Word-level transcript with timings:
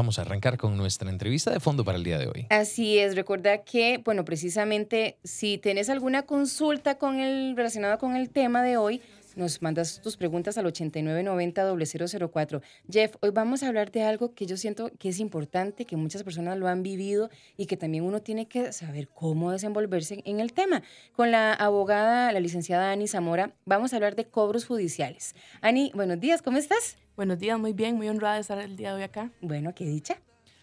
Vamos 0.00 0.18
a 0.18 0.22
arrancar 0.22 0.56
con 0.56 0.78
nuestra 0.78 1.10
entrevista 1.10 1.50
de 1.50 1.60
fondo 1.60 1.84
para 1.84 1.98
el 1.98 2.04
día 2.04 2.16
de 2.16 2.26
hoy. 2.26 2.46
Así 2.48 2.96
es, 2.96 3.14
recuerda 3.14 3.58
que, 3.64 3.98
bueno, 4.02 4.24
precisamente 4.24 5.18
si 5.24 5.58
tienes 5.58 5.90
alguna 5.90 6.22
consulta 6.22 6.94
con 6.94 7.20
el, 7.20 7.54
relacionada 7.54 7.98
con 7.98 8.16
el 8.16 8.30
tema 8.30 8.62
de 8.62 8.78
hoy, 8.78 9.02
nos 9.36 9.62
mandas 9.62 10.00
tus 10.02 10.16
preguntas 10.16 10.58
al 10.58 10.66
8990-004. 10.66 12.60
Jeff, 12.90 13.16
hoy 13.20 13.30
vamos 13.30 13.62
a 13.62 13.68
hablar 13.68 13.90
de 13.90 14.02
algo 14.02 14.34
que 14.34 14.46
yo 14.46 14.56
siento 14.56 14.90
que 14.98 15.08
es 15.08 15.20
importante, 15.20 15.84
que 15.84 15.96
muchas 15.96 16.22
personas 16.22 16.58
lo 16.58 16.68
han 16.68 16.82
vivido 16.82 17.30
y 17.56 17.66
que 17.66 17.76
también 17.76 18.04
uno 18.04 18.20
tiene 18.20 18.46
que 18.46 18.72
saber 18.72 19.08
cómo 19.08 19.52
desenvolverse 19.52 20.22
en 20.24 20.40
el 20.40 20.52
tema. 20.52 20.82
Con 21.14 21.30
la 21.30 21.52
abogada, 21.52 22.32
la 22.32 22.40
licenciada 22.40 22.92
Ani 22.92 23.08
Zamora, 23.08 23.54
vamos 23.64 23.92
a 23.92 23.96
hablar 23.96 24.16
de 24.16 24.26
cobros 24.26 24.64
judiciales. 24.64 25.34
Ani, 25.60 25.92
buenos 25.94 26.20
días, 26.20 26.42
¿cómo 26.42 26.58
estás? 26.58 26.96
Buenos 27.16 27.38
días, 27.38 27.58
muy 27.58 27.72
bien, 27.72 27.96
muy 27.96 28.08
honrada 28.08 28.36
de 28.36 28.40
estar 28.40 28.58
el 28.58 28.76
día 28.76 28.90
de 28.90 28.96
hoy 28.96 29.02
acá. 29.02 29.30
Bueno, 29.40 29.74
qué 29.74 29.84
dicha. 29.84 30.20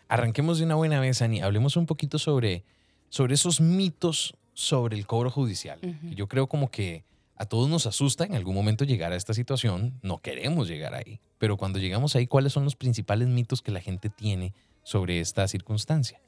Arranquemos 0.08 0.60
de 0.60 0.66
una 0.66 0.76
buena 0.76 1.00
vez, 1.00 1.22
Ani. 1.22 1.42
Hablemos 1.42 1.76
un 1.78 1.86
poquito 1.86 2.18
sobre, 2.18 2.64
sobre 3.10 3.34
esos 3.34 3.60
mitos 3.60 4.36
sobre 4.54 4.98
el 4.98 5.06
cobro 5.06 5.30
judicial. 5.30 5.80
Yo 6.16 6.28
creo 6.28 6.48
como 6.48 6.72
que 6.72 7.04
a 7.38 7.46
todos 7.46 7.70
nos 7.70 7.86
asusta 7.86 8.26
en 8.26 8.36
algún 8.36 8.56
momento 8.56 8.86
llegar 8.86 9.12
a 9.12 9.16
esta 9.16 9.34
situación, 9.34 10.00
no 10.02 10.20
queremos 10.20 10.68
llegar 10.68 10.94
ahí, 10.96 11.20
pero 11.38 11.58
cuando 11.58 11.80
llegamos 11.80 12.16
ahí, 12.16 12.28
¿cuáles 12.28 12.54
son 12.54 12.64
los 12.64 12.76
principales 12.76 13.28
mitos 13.28 13.62
que 13.62 13.72
la 13.72 13.82
gente 13.82 14.10
tiene 14.10 14.54
sobre 14.84 15.20
esta 15.20 15.48
circunstancia? 15.48 16.20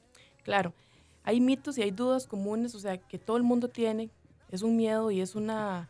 Claro, 0.42 0.74
hay 1.22 1.40
mitos 1.40 1.78
y 1.78 1.82
hay 1.82 1.90
dudas 1.90 2.26
comunes, 2.26 2.74
o 2.74 2.80
sea, 2.80 2.96
que 2.98 3.18
todo 3.18 3.36
el 3.36 3.42
mundo 3.42 3.68
tiene, 3.68 4.10
es 4.50 4.62
un 4.62 4.76
miedo 4.76 5.10
y 5.10 5.20
es 5.20 5.34
una 5.34 5.88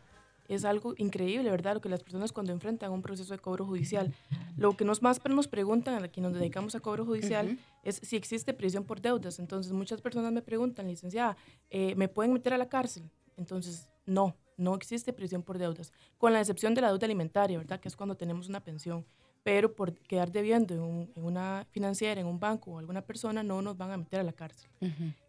es 0.53 0.65
algo 0.65 0.93
increíble, 0.97 1.49
¿verdad? 1.49 1.75
Lo 1.75 1.81
que 1.81 1.87
las 1.87 2.03
personas 2.03 2.33
cuando 2.33 2.51
enfrentan 2.51 2.91
un 2.91 3.01
proceso 3.01 3.33
de 3.33 3.39
cobro 3.39 3.65
judicial. 3.65 4.13
Lo 4.57 4.75
que 4.75 4.83
nos 4.83 5.01
más 5.01 5.21
nos 5.29 5.47
preguntan 5.47 6.03
a 6.03 6.07
quienes 6.09 6.31
nos 6.31 6.39
dedicamos 6.41 6.75
a 6.75 6.81
cobro 6.81 7.05
judicial 7.05 7.57
es 7.83 8.01
si 8.03 8.17
existe 8.17 8.53
prisión 8.53 8.83
por 8.83 8.99
deudas. 8.99 9.39
Entonces, 9.39 9.71
muchas 9.71 10.01
personas 10.01 10.33
me 10.33 10.41
preguntan, 10.41 10.89
licenciada, 10.89 11.37
eh, 11.69 11.95
¿me 11.95 12.09
pueden 12.09 12.33
meter 12.33 12.53
a 12.53 12.57
la 12.57 12.67
cárcel? 12.67 13.09
Entonces, 13.37 13.87
no, 14.05 14.35
no 14.61 14.75
existe 14.75 15.11
prisión 15.11 15.43
por 15.43 15.57
deudas, 15.57 15.91
con 16.17 16.33
la 16.33 16.39
excepción 16.39 16.73
de 16.73 16.81
la 16.81 16.89
deuda 16.89 17.05
alimentaria, 17.05 17.57
¿verdad? 17.57 17.79
Que 17.79 17.87
es 17.87 17.95
cuando 17.95 18.15
tenemos 18.15 18.47
una 18.47 18.63
pensión. 18.63 19.05
Pero 19.43 19.73
por 19.73 19.93
quedar 19.93 20.31
debiendo 20.31 20.75
en, 20.75 21.11
una 21.15 21.65
financiera, 21.71 22.21
en 22.21 22.27
un 22.27 22.39
banco 22.39 22.71
o 22.71 22.79
alguna 22.79 23.01
persona, 23.01 23.41
no 23.41 23.61
nos 23.61 23.75
van 23.75 23.91
a 23.91 23.97
meter 23.97 24.19
a 24.19 24.23
la 24.23 24.33
cárcel. 24.33 24.69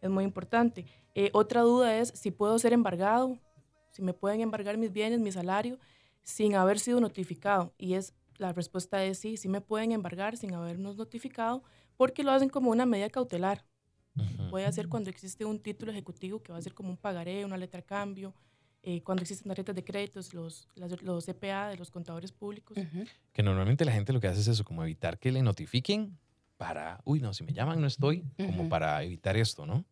Es 0.03 0.11
muy 0.11 0.25
importante. 0.25 0.85
Eh, 1.15 1.31
otra 1.33 1.63
duda 1.63 1.97
es 1.97 2.11
si 2.11 2.31
puedo 2.31 2.59
ser 2.59 2.75
embargado, 2.75 3.39
si 3.91 4.03
me 4.03 4.13
pueden 4.13 4.43
embargar 4.43 4.77
mis 4.77 4.93
bienes, 4.93 5.19
mi 5.19 5.33
salario, 5.33 5.79
sin 6.23 6.55
haber 6.57 6.79
sido 6.79 7.01
notificado. 7.01 7.73
Y 7.79 7.95
es 7.95 8.15
la 8.37 8.53
respuesta 8.53 9.03
es 9.05 9.19
sí, 9.19 9.37
sí 9.37 9.49
me 9.49 9.61
pueden 9.61 9.93
embargar 9.93 10.37
sin 10.37 10.53
habernos 10.55 10.97
notificado, 10.97 11.63
porque 11.97 12.23
lo 12.23 12.33
hacen 12.33 12.49
como 12.49 12.71
una 12.71 12.85
medida 12.85 13.09
cautelar. 13.09 13.65
Puede 14.51 14.67
hacer 14.67 14.89
cuando 14.89 15.09
existe 15.09 15.47
un 15.47 15.59
título 15.59 15.91
ejecutivo 15.91 16.43
que 16.43 16.53
va 16.53 16.59
a 16.59 16.63
ser 16.63 16.75
como 16.75 16.91
un 16.91 16.99
pagaré, 16.99 17.47
una 17.47 17.57
letra 17.57 17.81
de 17.81 17.87
cambio, 17.87 18.35
eh, 18.85 19.01
cuando 19.03 19.23
existen 19.23 19.49
tarjetas 19.49 19.77
de 19.77 19.85
créditos, 19.85 20.35
los, 20.35 20.69
los 21.03 21.27
CPA 21.27 21.69
de 21.69 21.77
los 21.77 21.91
contadores 21.91 22.33
públicos. 22.33 22.77
Que 23.33 23.43
normalmente 23.43 23.85
la 23.85 23.93
gente 23.93 24.13
lo 24.13 24.21
que 24.21 24.27
hace 24.27 24.41
es 24.41 24.49
eso, 24.49 24.65
como 24.65 24.83
evitar 24.83 25.19
que 25.19 25.31
le 25.31 25.43
notifiquen 25.43 26.19
para, 26.57 27.01
uy, 27.05 27.21
no, 27.21 27.33
si 27.33 27.45
me 27.45 27.53
llaman 27.53 27.81
no 27.81 27.87
estoy, 27.87 28.25
como 28.37 28.69
para 28.69 29.03
evitar 29.03 29.37
esto, 29.37 29.67
¿no? 29.67 29.85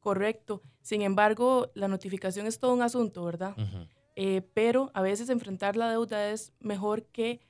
Correcto. 0.00 0.62
Sin 0.82 1.00
embargo, 1.00 1.70
la 1.74 1.88
notificación 1.88 2.46
es 2.46 2.58
todo 2.58 2.74
un 2.74 2.82
asunto, 2.82 3.24
¿verdad? 3.24 3.56
Eh, 4.16 4.42
pero 4.52 4.90
a 4.92 5.00
veces 5.00 5.30
enfrentar 5.30 5.76
la 5.76 5.90
deuda 5.90 6.30
es 6.30 6.52
mejor 6.60 7.04
que 7.06 7.40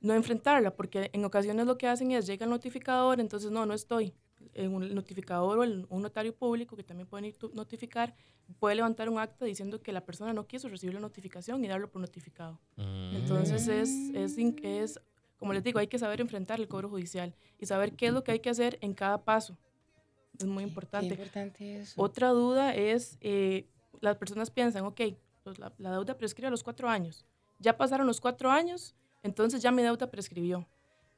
no 0.00 0.14
enfrentarla, 0.14 0.76
porque 0.76 1.10
en 1.12 1.24
ocasiones 1.24 1.66
lo 1.66 1.78
que 1.78 1.88
hacen 1.88 2.10
es 2.12 2.26
llega 2.26 2.44
el 2.44 2.50
notificador, 2.50 3.18
entonces 3.20 3.50
no, 3.50 3.64
no 3.66 3.74
estoy 3.74 4.14
en 4.54 4.74
un 4.74 4.94
notificador 4.94 5.58
o 5.58 5.62
un 5.62 6.02
notario 6.02 6.34
público 6.34 6.76
que 6.76 6.82
también 6.82 7.06
puede 7.06 7.34
notificar, 7.52 8.14
puede 8.58 8.76
levantar 8.76 9.08
un 9.08 9.18
acta 9.18 9.44
diciendo 9.44 9.80
que 9.82 9.92
la 9.92 10.04
persona 10.04 10.32
no 10.32 10.46
quiso 10.46 10.68
recibir 10.68 10.94
la 10.94 11.00
notificación 11.00 11.64
y 11.64 11.68
darlo 11.68 11.90
por 11.90 12.00
notificado. 12.00 12.58
Mm. 12.76 13.16
Entonces 13.16 13.68
es, 13.68 13.90
es, 14.14 14.38
es, 14.62 15.00
como 15.36 15.52
les 15.52 15.62
digo, 15.62 15.78
hay 15.78 15.86
que 15.86 15.98
saber 15.98 16.20
enfrentar 16.20 16.60
el 16.60 16.68
cobro 16.68 16.88
judicial 16.88 17.34
y 17.58 17.66
saber 17.66 17.94
qué 17.94 18.06
es 18.06 18.12
lo 18.12 18.24
que 18.24 18.32
hay 18.32 18.40
que 18.40 18.50
hacer 18.50 18.78
en 18.80 18.94
cada 18.94 19.24
paso. 19.24 19.56
Es 20.38 20.46
muy 20.46 20.64
importante. 20.64 21.06
importante 21.06 21.80
eso. 21.80 22.00
Otra 22.00 22.30
duda 22.30 22.74
es, 22.74 23.18
eh, 23.20 23.68
las 24.00 24.16
personas 24.16 24.50
piensan, 24.50 24.84
ok, 24.84 25.00
pues 25.42 25.58
la, 25.58 25.72
la 25.78 25.92
deuda 25.92 26.16
prescribe 26.16 26.48
a 26.48 26.50
los 26.50 26.62
cuatro 26.62 26.88
años. 26.88 27.24
Ya 27.58 27.76
pasaron 27.76 28.06
los 28.06 28.20
cuatro 28.20 28.50
años, 28.50 28.94
entonces 29.22 29.62
ya 29.62 29.72
mi 29.72 29.82
deuda 29.82 30.10
prescribió. 30.10 30.66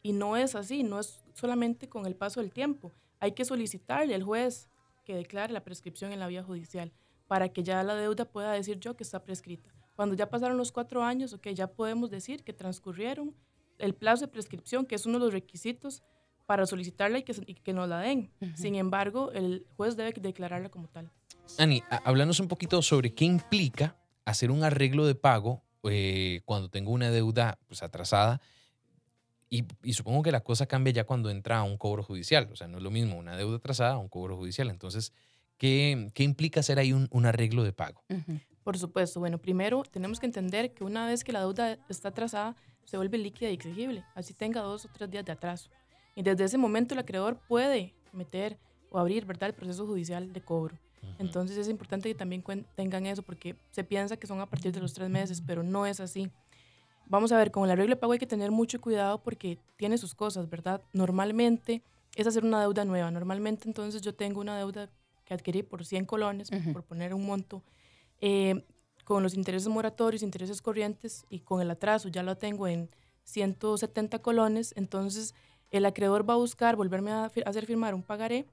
Y 0.03 0.13
no 0.13 0.37
es 0.37 0.55
así, 0.55 0.83
no 0.83 0.99
es 0.99 1.21
solamente 1.35 1.89
con 1.89 2.07
el 2.07 2.17
paso 2.17 2.41
del 2.41 2.51
tiempo 2.51 2.93
hay 3.21 3.33
que 3.33 3.45
solicitarle 3.45 4.15
al 4.15 4.23
juez 4.23 4.69
que 5.05 5.15
declare 5.15 5.53
la 5.53 5.63
prescripción 5.63 6.13
en 6.13 6.21
la 6.21 6.27
vía 6.27 6.43
judicial 6.43 6.93
para 7.29 7.49
que 7.51 7.63
ya 7.63 7.83
la 7.85 7.95
deuda 7.95 8.25
pueda 8.25 8.53
decir 8.53 8.81
yo 8.81 8.97
que 8.97 9.05
está 9.05 9.23
prescrita. 9.23 9.71
Cuando 9.95 10.17
ya 10.17 10.29
pasaron 10.29 10.57
los 10.57 10.73
cuatro 10.73 11.05
años, 11.05 11.33
ok, 11.33 11.49
ya 11.49 11.69
podemos 11.69 12.11
decir 12.11 12.43
que 12.43 12.53
transcurrieron 12.53 13.35
el 13.79 13.95
plazo 13.95 14.27
de 14.27 14.29
prescripción, 14.33 14.87
que 14.87 14.95
es 14.95 15.07
uno 15.07 15.19
de 15.19 15.27
los 15.27 15.33
requisitos 15.33 16.03
para 16.47 16.67
solicitarla 16.67 17.19
y 17.19 17.23
que, 17.23 17.35
que 17.35 17.73
nos 17.73 17.89
la 17.89 18.01
den. 18.01 18.33
Sin 18.57 18.75
embargo, 18.75 19.31
el 19.33 19.67
juez 19.77 19.97
debe 19.97 20.13
declararla 20.13 20.69
como 20.69 20.89
tal. 20.89 21.11
Ani, 21.59 21.83
háblanos 22.05 22.41
un 22.41 22.49
poquito 22.49 22.83
sobre 22.83 23.15
qué 23.15 23.25
implica 23.25 23.97
hacer 24.25 24.51
un 24.51 24.65
arreglo 24.65 25.07
de 25.07 25.15
pago 25.15 25.63
eh, 25.85 26.41
cuando 26.45 26.69
tengo 26.69 26.91
una 26.91 27.11
deuda 27.11 27.59
pues, 27.69 27.83
atrasada 27.83 28.41
y, 29.51 29.93
supongo 29.93 30.23
que 30.23 30.31
la 30.31 30.41
cosa 30.41 30.67
cambia 30.67 30.93
ya 30.93 31.05
cuando 31.05 31.29
entra 31.29 31.59
a 31.59 31.63
un 31.65 31.77
cobro 31.77 32.05
judicial. 32.05 32.49
O 32.53 32.57
sea, 32.57 32.69
no 32.69 32.79
es 32.79 32.85
lo 32.85 32.91
mismo 32.91 33.17
una 33.17 33.37
deuda 33.37 33.57
atrasada 33.57 33.95
a 33.95 33.99
un 33.99 34.09
cobro 34.09 34.37
judicial. 34.37 34.71
Entonces, 34.71 35.13
¿qué, 35.59 36.11
qué 36.15 36.23
implica 36.23 36.61
hacer 36.61 36.79
ahí 36.79 36.93
un, 36.93 37.09
un 37.11 37.27
arreglo 37.27 37.65
de 37.65 37.73
pago? 37.73 38.03
Por 38.63 38.79
supuesto. 38.79 39.19
Bueno, 39.19 39.39
primero 39.39 39.83
tenemos 39.83 40.21
que 40.21 40.27
entender 40.27 40.73
que 40.73 40.85
una 40.85 41.07
vez 41.07 41.25
que 41.25 41.33
la 41.33 41.41
deuda 41.41 41.79
está 41.89 42.11
atrasada, 42.11 42.55
se 42.85 42.97
vuelve 42.97 43.19
líquida 43.19 43.51
y 43.51 43.55
exigible. 43.55 44.05
Así 44.15 44.35
tenga 44.35 44.61
dos 44.61 44.85
o 44.85 44.89
tres 44.89 45.11
días 45.11 45.25
de 45.25 45.33
atraso. 45.33 45.69
Y 46.15 46.23
desde 46.23 46.45
ese 46.45 46.57
momento 46.57 46.95
el 46.95 47.01
acreedor 47.01 47.41
puede 47.49 47.95
meter 48.13 48.57
o 48.91 48.99
abrir 48.99 49.25
¿verdad? 49.25 49.49
el 49.49 49.55
proceso 49.55 49.85
judicial 49.87 50.33
de 50.33 50.41
cobro. 50.41 50.79
Entonces 51.19 51.57
es 51.57 51.69
importante 51.69 52.09
que 52.09 52.15
también 52.15 52.45
tengan 52.77 53.07
eso 53.07 53.23
porque 53.23 53.57
se 53.71 53.85
piensa 53.85 54.17
que 54.17 54.27
son 54.27 54.41
a 54.41 54.47
partir 54.47 54.71
de 54.71 54.81
los 54.81 54.93
tres 54.93 55.09
meses, 55.09 55.43
pero 55.45 55.63
no 55.63 55.87
es 55.87 55.99
así. 55.99 56.31
Vamos 57.11 57.33
a 57.33 57.37
ver, 57.37 57.51
con 57.51 57.65
el 57.65 57.73
arreglo 57.73 57.97
de 57.97 58.01
pago 58.01 58.13
hay 58.13 58.21
que 58.21 58.27
tener 58.27 58.53
mucho 58.53 58.81
cuidado 58.81 59.21
porque 59.21 59.59
tiene 59.77 59.99
sus 59.99 60.15
cosas, 60.15 60.49
¿verdad? 60.49 60.81
Normalmente 60.93 61.83
es 62.15 62.25
hacer 62.25 62.45
una 62.45 62.61
deuda 62.61 62.85
nueva. 62.85 63.11
Normalmente 63.11 63.69
entonces 63.69 64.01
yo 64.01 64.15
tengo 64.15 64.41
una 64.41 64.57
deuda 64.57 64.89
que 65.25 65.35
adquirí 65.35 65.65
por 65.65 65.85
100 65.85 66.07
colones, 66.07 66.51
por 66.73 66.85
poner 66.85 67.13
un 67.13 67.27
monto, 67.27 67.65
eh, 68.21 68.65
con 69.05 69.25
los 69.25 69.35
intereses 69.35 69.67
moratorios, 69.67 70.23
intereses 70.23 70.63
corrientes 70.63 71.25
y 71.29 71.41
con 71.41 71.61
el 71.61 71.73
atraso 71.73 72.09
ya 72.09 72.23
lo 72.23 72.37
tengo 72.37 72.69
en 72.69 72.89
170 73.25 74.21
colones, 74.21 74.73
entonces 74.77 75.35
el 75.73 75.87
acreedor 75.87 76.29
va 76.29 76.35
a 76.35 76.37
buscar 76.37 76.77
volverme 76.77 77.11
a 77.11 77.25
hacer 77.45 77.67
firmar 77.67 77.93
un 77.93 78.05
pagaré 78.05 78.47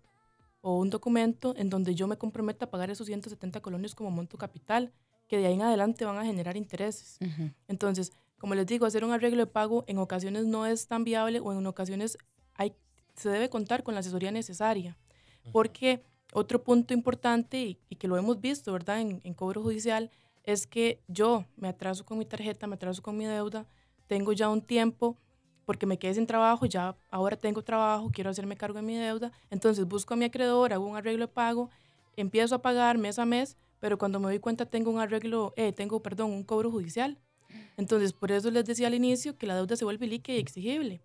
o 0.61 0.79
un 0.79 0.89
documento 0.89 1.53
en 1.57 1.69
donde 1.69 1.93
yo 1.93 2.07
me 2.07 2.17
comprometa 2.17 2.65
a 2.65 2.69
pagar 2.71 2.89
esos 2.89 3.05
170 3.05 3.61
colones 3.61 3.93
como 3.93 4.09
monto 4.09 4.35
capital, 4.39 4.91
que 5.27 5.37
de 5.37 5.45
ahí 5.45 5.53
en 5.53 5.61
adelante 5.61 6.05
van 6.05 6.17
a 6.17 6.25
generar 6.25 6.57
intereses. 6.57 7.19
Entonces, 7.67 8.13
como 8.39 8.55
les 8.55 8.67
digo, 8.67 8.85
hacer 8.85 9.03
un 9.03 9.11
arreglo 9.11 9.39
de 9.39 9.51
pago 9.51 9.83
en 9.87 9.97
ocasiones 9.97 10.45
no 10.45 10.65
es 10.65 10.87
tan 10.87 11.03
viable 11.03 11.39
o 11.39 11.51
en 11.51 11.65
ocasiones 11.65 12.17
hay, 12.53 12.73
se 13.15 13.29
debe 13.29 13.49
contar 13.49 13.83
con 13.83 13.93
la 13.93 14.01
asesoría 14.01 14.31
necesaria. 14.31 14.97
Porque 15.51 16.03
otro 16.33 16.61
punto 16.61 16.93
importante 16.93 17.79
y, 17.89 17.95
que 17.95 18.07
lo 18.07 18.17
hemos 18.17 18.41
visto, 18.41 18.73
¿verdad? 18.73 18.99
En, 18.99 19.21
en, 19.23 19.33
cobro 19.33 19.63
judicial 19.63 20.11
es 20.43 20.67
que 20.67 21.01
yo 21.07 21.45
me 21.55 21.69
atraso 21.69 22.05
con 22.05 22.17
mi 22.17 22.25
tarjeta, 22.25 22.67
me 22.67 22.75
atraso 22.75 23.01
con 23.01 23.17
mi 23.17 23.25
deuda, 23.25 23.65
tengo 24.07 24.33
ya 24.33 24.49
un 24.49 24.61
tiempo 24.61 25.17
porque 25.65 25.85
me 25.85 25.97
quedé 25.97 26.13
sin 26.13 26.27
trabajo, 26.27 26.65
ya 26.65 26.95
ahora 27.09 27.37
tengo 27.37 27.61
trabajo, 27.61 28.09
quiero 28.11 28.29
hacerme 28.29 28.55
cargo 28.55 28.77
de 28.77 28.83
mi 28.83 28.95
deuda, 28.95 29.31
entonces 29.49 29.85
busco 29.85 30.13
a 30.13 30.17
mi 30.17 30.25
acreedor, 30.25 30.71
hago 30.71 30.85
un 30.85 30.95
arreglo 30.95 31.27
de 31.27 31.33
pago, 31.33 31.69
empiezo 32.15 32.55
a 32.55 32.61
pagar 32.61 32.97
mes 32.97 33.19
a 33.19 33.25
mes, 33.25 33.57
pero 33.79 33.97
cuando 33.97 34.19
me 34.19 34.27
doy 34.27 34.39
cuenta 34.39 34.65
tengo 34.65 34.91
un 34.91 34.99
arreglo, 34.99 35.53
eh, 35.57 35.73
tengo, 35.73 36.01
perdón, 36.01 36.31
un 36.31 36.43
cobro 36.43 36.71
judicial 36.71 37.17
entonces, 37.77 38.13
por 38.13 38.31
eso 38.31 38.51
les 38.51 38.65
decía 38.65 38.87
al 38.87 38.93
inicio 38.93 39.37
que 39.37 39.47
la 39.47 39.55
deuda 39.55 39.75
se 39.75 39.85
vuelve 39.85 40.07
líquida 40.07 40.35
y 40.35 40.39
exigible. 40.39 41.01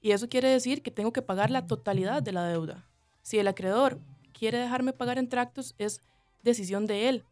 Y 0.00 0.12
eso 0.12 0.28
quiere 0.28 0.48
decir 0.48 0.82
que 0.82 0.90
tengo 0.90 1.12
que 1.12 1.22
pagar 1.22 1.50
la 1.50 1.66
totalidad 1.66 2.22
de 2.22 2.32
la 2.32 2.46
deuda. 2.46 2.88
Si 3.22 3.38
el 3.38 3.48
acreedor 3.48 4.00
quiere 4.32 4.58
dejarme 4.58 4.92
pagar 4.92 5.18
en 5.18 5.28
tractos, 5.28 5.74
es 5.78 6.00
decisión 6.42 6.86
de 6.86 7.08
él. 7.08 7.24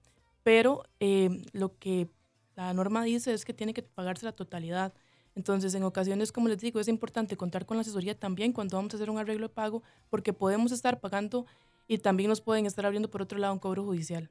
Pero 0.42 0.84
eh, 1.00 1.42
lo 1.52 1.76
que 1.78 2.08
la 2.56 2.72
norma 2.72 3.02
dice 3.02 3.32
es 3.32 3.44
que 3.44 3.52
tiene 3.52 3.74
que 3.74 3.82
pagarse 3.82 4.24
la 4.24 4.32
totalidad. 4.32 4.92
Entonces, 5.34 5.74
en 5.74 5.82
ocasiones, 5.84 6.32
como 6.32 6.48
les 6.48 6.58
digo, 6.60 6.80
es 6.80 6.88
importante 6.88 7.36
contar 7.36 7.66
con 7.66 7.76
la 7.76 7.82
asesoría 7.82 8.18
también 8.18 8.52
cuando 8.52 8.76
vamos 8.76 8.92
a 8.94 8.96
hacer 8.96 9.10
un 9.10 9.18
arreglo 9.18 9.48
de 9.48 9.54
pago, 9.54 9.82
porque 10.08 10.32
podemos 10.32 10.72
estar 10.72 11.00
pagando 11.00 11.46
y 11.88 11.98
también 11.98 12.28
nos 12.28 12.40
pueden 12.40 12.66
estar 12.66 12.86
abriendo 12.86 13.10
por 13.10 13.22
otro 13.22 13.38
lado 13.38 13.52
un 13.52 13.58
cobro 13.58 13.84
judicial. 13.84 14.30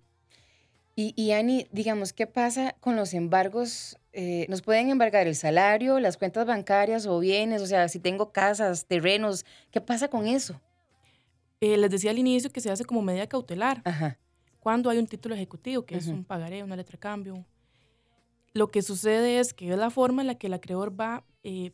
Y, 0.99 1.13
y 1.15 1.31
Ani, 1.31 1.65
digamos, 1.71 2.11
¿qué 2.11 2.27
pasa 2.27 2.75
con 2.81 2.97
los 2.97 3.13
embargos? 3.13 3.97
Eh, 4.11 4.45
¿Nos 4.49 4.61
pueden 4.61 4.89
embargar 4.89 5.27
el 5.27 5.35
salario, 5.37 5.97
las 6.01 6.17
cuentas 6.17 6.45
bancarias 6.45 7.05
o 7.05 7.17
bienes? 7.19 7.61
O 7.61 7.65
sea, 7.67 7.87
si 7.87 7.99
tengo 8.01 8.33
casas, 8.33 8.85
terrenos, 8.85 9.45
¿qué 9.71 9.79
pasa 9.79 10.09
con 10.09 10.27
eso? 10.27 10.59
Eh, 11.61 11.77
les 11.77 11.89
decía 11.89 12.11
al 12.11 12.19
inicio 12.19 12.51
que 12.51 12.59
se 12.59 12.69
hace 12.69 12.83
como 12.83 13.01
medida 13.01 13.27
cautelar. 13.27 13.81
Ajá. 13.85 14.17
Cuando 14.59 14.89
hay 14.89 14.97
un 14.97 15.07
título 15.07 15.35
ejecutivo, 15.35 15.85
que 15.85 15.95
es 15.95 16.07
Ujú. 16.07 16.17
un 16.17 16.25
pagaré, 16.25 16.63
una 16.63 16.75
letra 16.75 16.97
de 16.97 16.99
cambio. 16.99 17.45
Lo 18.53 18.67
que 18.69 18.81
sucede 18.81 19.39
es 19.39 19.53
que 19.53 19.71
es 19.71 19.77
la 19.77 19.91
forma 19.91 20.21
en 20.21 20.27
la 20.27 20.35
que 20.35 20.47
el 20.47 20.53
acreedor 20.53 20.99
va, 20.99 21.23
eh, 21.43 21.71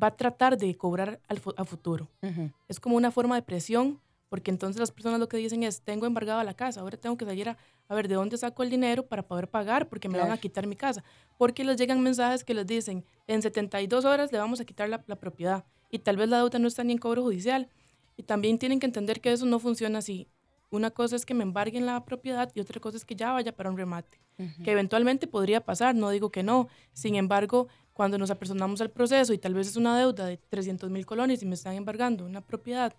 va 0.00 0.06
a 0.06 0.16
tratar 0.16 0.56
de 0.56 0.72
cobrar 0.76 1.18
al 1.26 1.42
a 1.56 1.64
futuro. 1.64 2.08
ujú. 2.22 2.52
Es 2.68 2.78
como 2.78 2.94
una 2.94 3.10
forma 3.10 3.34
de 3.34 3.42
presión, 3.42 4.00
porque 4.28 4.50
entonces 4.50 4.78
las 4.80 4.90
personas 4.92 5.18
lo 5.20 5.28
que 5.28 5.36
dicen 5.36 5.62
es, 5.62 5.80
tengo 5.82 6.06
embargada 6.06 6.44
la 6.44 6.54
casa, 6.54 6.80
ahora 6.80 6.96
tengo 6.96 7.16
que 7.16 7.24
salir 7.24 7.48
a, 7.48 7.56
a 7.88 7.94
ver 7.94 8.08
de 8.08 8.14
dónde 8.14 8.36
saco 8.36 8.62
el 8.62 8.70
dinero 8.70 9.06
para 9.06 9.26
poder 9.26 9.48
pagar, 9.48 9.88
porque 9.88 10.08
me 10.08 10.14
van 10.18 10.26
a 10.26 10.28
Claro. 10.28 10.40
quitar 10.40 10.66
mi 10.66 10.76
casa. 10.76 11.02
Porque 11.38 11.64
les 11.64 11.76
llegan 11.76 12.02
mensajes 12.02 12.44
que 12.44 12.54
les 12.54 12.66
dicen, 12.66 13.04
en 13.26 13.40
72 13.42 14.04
horas 14.04 14.30
le 14.32 14.38
vamos 14.38 14.60
a 14.60 14.64
quitar 14.64 14.88
la, 14.88 15.02
la 15.06 15.16
propiedad, 15.16 15.64
y 15.90 15.98
tal 16.00 16.16
vez 16.16 16.28
la 16.28 16.38
deuda 16.38 16.58
no 16.58 16.68
está 16.68 16.84
ni 16.84 16.92
en 16.92 16.98
cobro 16.98 17.22
judicial. 17.22 17.68
Y 18.16 18.24
también 18.24 18.58
tienen 18.58 18.80
que 18.80 18.86
entender 18.86 19.20
que 19.20 19.32
eso 19.32 19.46
no 19.46 19.58
funciona 19.60 19.98
así. 20.00 20.28
Una 20.70 20.90
cosa 20.90 21.16
es 21.16 21.24
que 21.24 21.32
me 21.34 21.44
embarguen 21.44 21.86
la 21.86 22.04
propiedad 22.04 22.50
y 22.54 22.60
otra 22.60 22.78
cosa 22.80 22.96
es 22.98 23.04
que 23.06 23.14
ya 23.14 23.32
vaya 23.32 23.56
para 23.56 23.70
un 23.70 23.76
remate 23.78 24.20
que 24.62 24.70
eventualmente 24.70 25.26
podría 25.26 25.64
pasar, 25.64 25.96
no 25.96 26.10
digo 26.10 26.30
que 26.30 26.42
no. 26.44 26.68
Sin 26.92 27.16
embargo, 27.16 27.66
cuando 27.92 28.18
nos 28.18 28.30
apersonamos 28.30 28.80
al 28.80 28.90
proceso 28.90 29.32
y 29.32 29.38
tal 29.38 29.54
vez 29.54 29.66
es 29.66 29.74
una 29.76 29.98
deuda 29.98 30.26
de 30.26 30.36
300 30.36 30.90
mil 30.90 31.04
colones 31.06 31.42
y 31.42 31.46
me 31.46 31.54
están 31.54 31.74
embargando 31.74 32.24
una 32.24 32.40
propiedad 32.40 32.94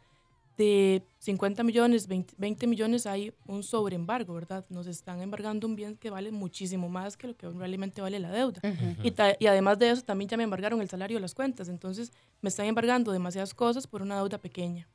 de 0.59 1.03
50 1.19 1.63
millones, 1.63 2.05
20, 2.07 2.33
20 2.37 2.67
millones, 2.67 3.05
hay 3.05 3.31
un 3.47 3.63
sobreembargo, 3.63 4.33
¿verdad? 4.33 4.65
Nos 4.69 4.87
están 4.87 5.21
embargando 5.21 5.65
un 5.65 5.75
bien 5.77 5.95
que 5.95 6.09
vale 6.09 6.31
muchísimo 6.31 6.89
más 6.89 7.15
que 7.15 7.27
lo 7.27 7.37
que 7.37 7.47
realmente 7.49 8.01
vale 8.01 8.19
la 8.19 8.29
deuda. 8.29 8.59
Y, 9.01 9.11
ta- 9.11 9.37
y 9.39 9.47
además 9.47 9.79
de 9.79 9.89
eso, 9.91 10.01
también 10.03 10.27
ya 10.27 10.35
me 10.35 10.43
embargaron 10.43 10.81
el 10.81 10.89
salario 10.89 11.15
de 11.17 11.21
las 11.21 11.33
cuentas. 11.33 11.69
Entonces, 11.69 12.11
me 12.41 12.49
están 12.49 12.65
embargando 12.65 13.13
demasiadas 13.13 13.53
cosas 13.53 13.87
por 13.87 14.01
una 14.01 14.17
deuda 14.17 14.37
pequeña. 14.37 14.85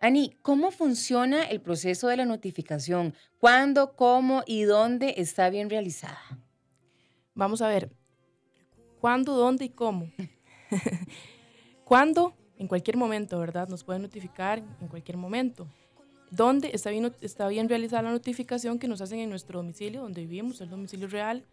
Ani, 0.00 0.36
¿cómo 0.42 0.72
funciona 0.72 1.44
el 1.44 1.60
proceso 1.60 2.08
de 2.08 2.16
la 2.16 2.24
notificación? 2.24 3.14
¿Cuándo, 3.38 3.94
cómo 3.94 4.42
y 4.46 4.62
dónde 4.64 5.14
está 5.16 5.48
bien 5.48 5.70
realizada? 5.70 6.18
Vamos 7.34 7.62
a 7.62 7.68
ver, 7.68 7.92
¿cuándo, 9.00 9.36
dónde 9.36 9.66
y 9.66 9.70
cómo? 9.70 10.10
¿Cuándo? 11.84 12.34
En 12.58 12.68
cualquier 12.68 12.96
momento, 12.96 13.38
¿verdad? 13.38 13.68
Nos 13.68 13.82
pueden 13.84 14.02
notificar 14.02 14.62
en 14.80 14.88
cualquier 14.88 15.16
momento. 15.16 15.66
¿Dónde 16.30 16.70
está 16.72 16.90
bien, 16.90 17.12
está 17.20 17.46
bien 17.48 17.68
realizada 17.68 18.02
la 18.02 18.10
notificación 18.12 18.78
que 18.78 18.88
nos 18.88 19.00
hacen 19.00 19.20
en 19.20 19.30
nuestro 19.30 19.58
domicilio, 19.60 20.02
donde 20.02 20.22
vivimos, 20.22 20.60
el 20.60 20.68
domicilio 20.70 21.06
real, 21.08 21.44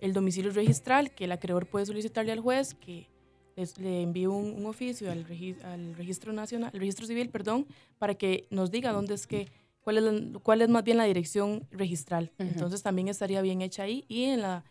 el 0.00 0.12
domicilio 0.12 0.50
registral, 0.52 1.10
que 1.14 1.24
el 1.24 1.32
acreedor 1.32 1.66
puede 1.66 1.86
solicitarle 1.86 2.32
al 2.32 2.40
juez 2.40 2.74
que 2.74 3.08
les- 3.56 3.78
le 3.78 4.02
envíe 4.02 4.26
un, 4.26 4.52
un 4.52 4.66
oficio 4.66 5.10
al, 5.10 5.26
regi- 5.26 5.60
al 5.62 5.94
registro 5.94 6.32
nacional, 6.32 6.70
al 6.72 6.80
registro 6.80 7.06
civil, 7.06 7.28
perdón, 7.30 7.66
para 7.98 8.14
que 8.14 8.46
nos 8.50 8.70
diga 8.70 8.92
dónde 8.92 9.14
es 9.14 9.26
que, 9.26 9.48
cuál 9.82 9.98
es, 9.98 10.04
la- 10.04 10.38
cuál 10.40 10.62
es 10.62 10.68
más 10.68 10.84
bien 10.84 10.96
la 10.96 11.04
dirección 11.04 11.66
registral. 11.70 12.32
Entonces 12.48 12.82
también 12.82 13.08
estaría 13.08 13.40
bien 13.42 13.60
hecha 13.62 13.82
ahí 13.84 14.04
y 14.08 14.24
en 14.24 14.40
la 14.42 14.64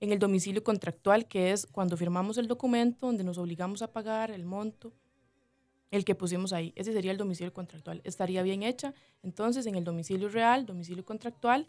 en 0.00 0.12
el 0.12 0.20
domicilio 0.20 0.62
contractual, 0.62 1.26
que 1.26 1.50
es 1.50 1.66
cuando 1.66 1.96
firmamos 1.96 2.38
el 2.38 2.46
documento 2.46 3.06
donde 3.06 3.24
nos 3.24 3.36
obligamos 3.36 3.82
a 3.82 3.92
pagar 3.92 4.30
el 4.30 4.44
monto, 4.44 4.92
el 5.90 6.04
que 6.04 6.14
pusimos 6.14 6.52
ahí. 6.52 6.72
Ese 6.76 6.92
sería 6.92 7.10
el 7.10 7.16
domicilio 7.16 7.52
contractual. 7.52 8.00
Estaría 8.04 8.42
bien 8.42 8.62
hecha, 8.62 8.94
entonces, 9.22 9.66
en 9.66 9.74
el 9.74 9.84
domicilio 9.84 10.28
real, 10.28 10.66
domicilio 10.66 11.04
contractual 11.04 11.68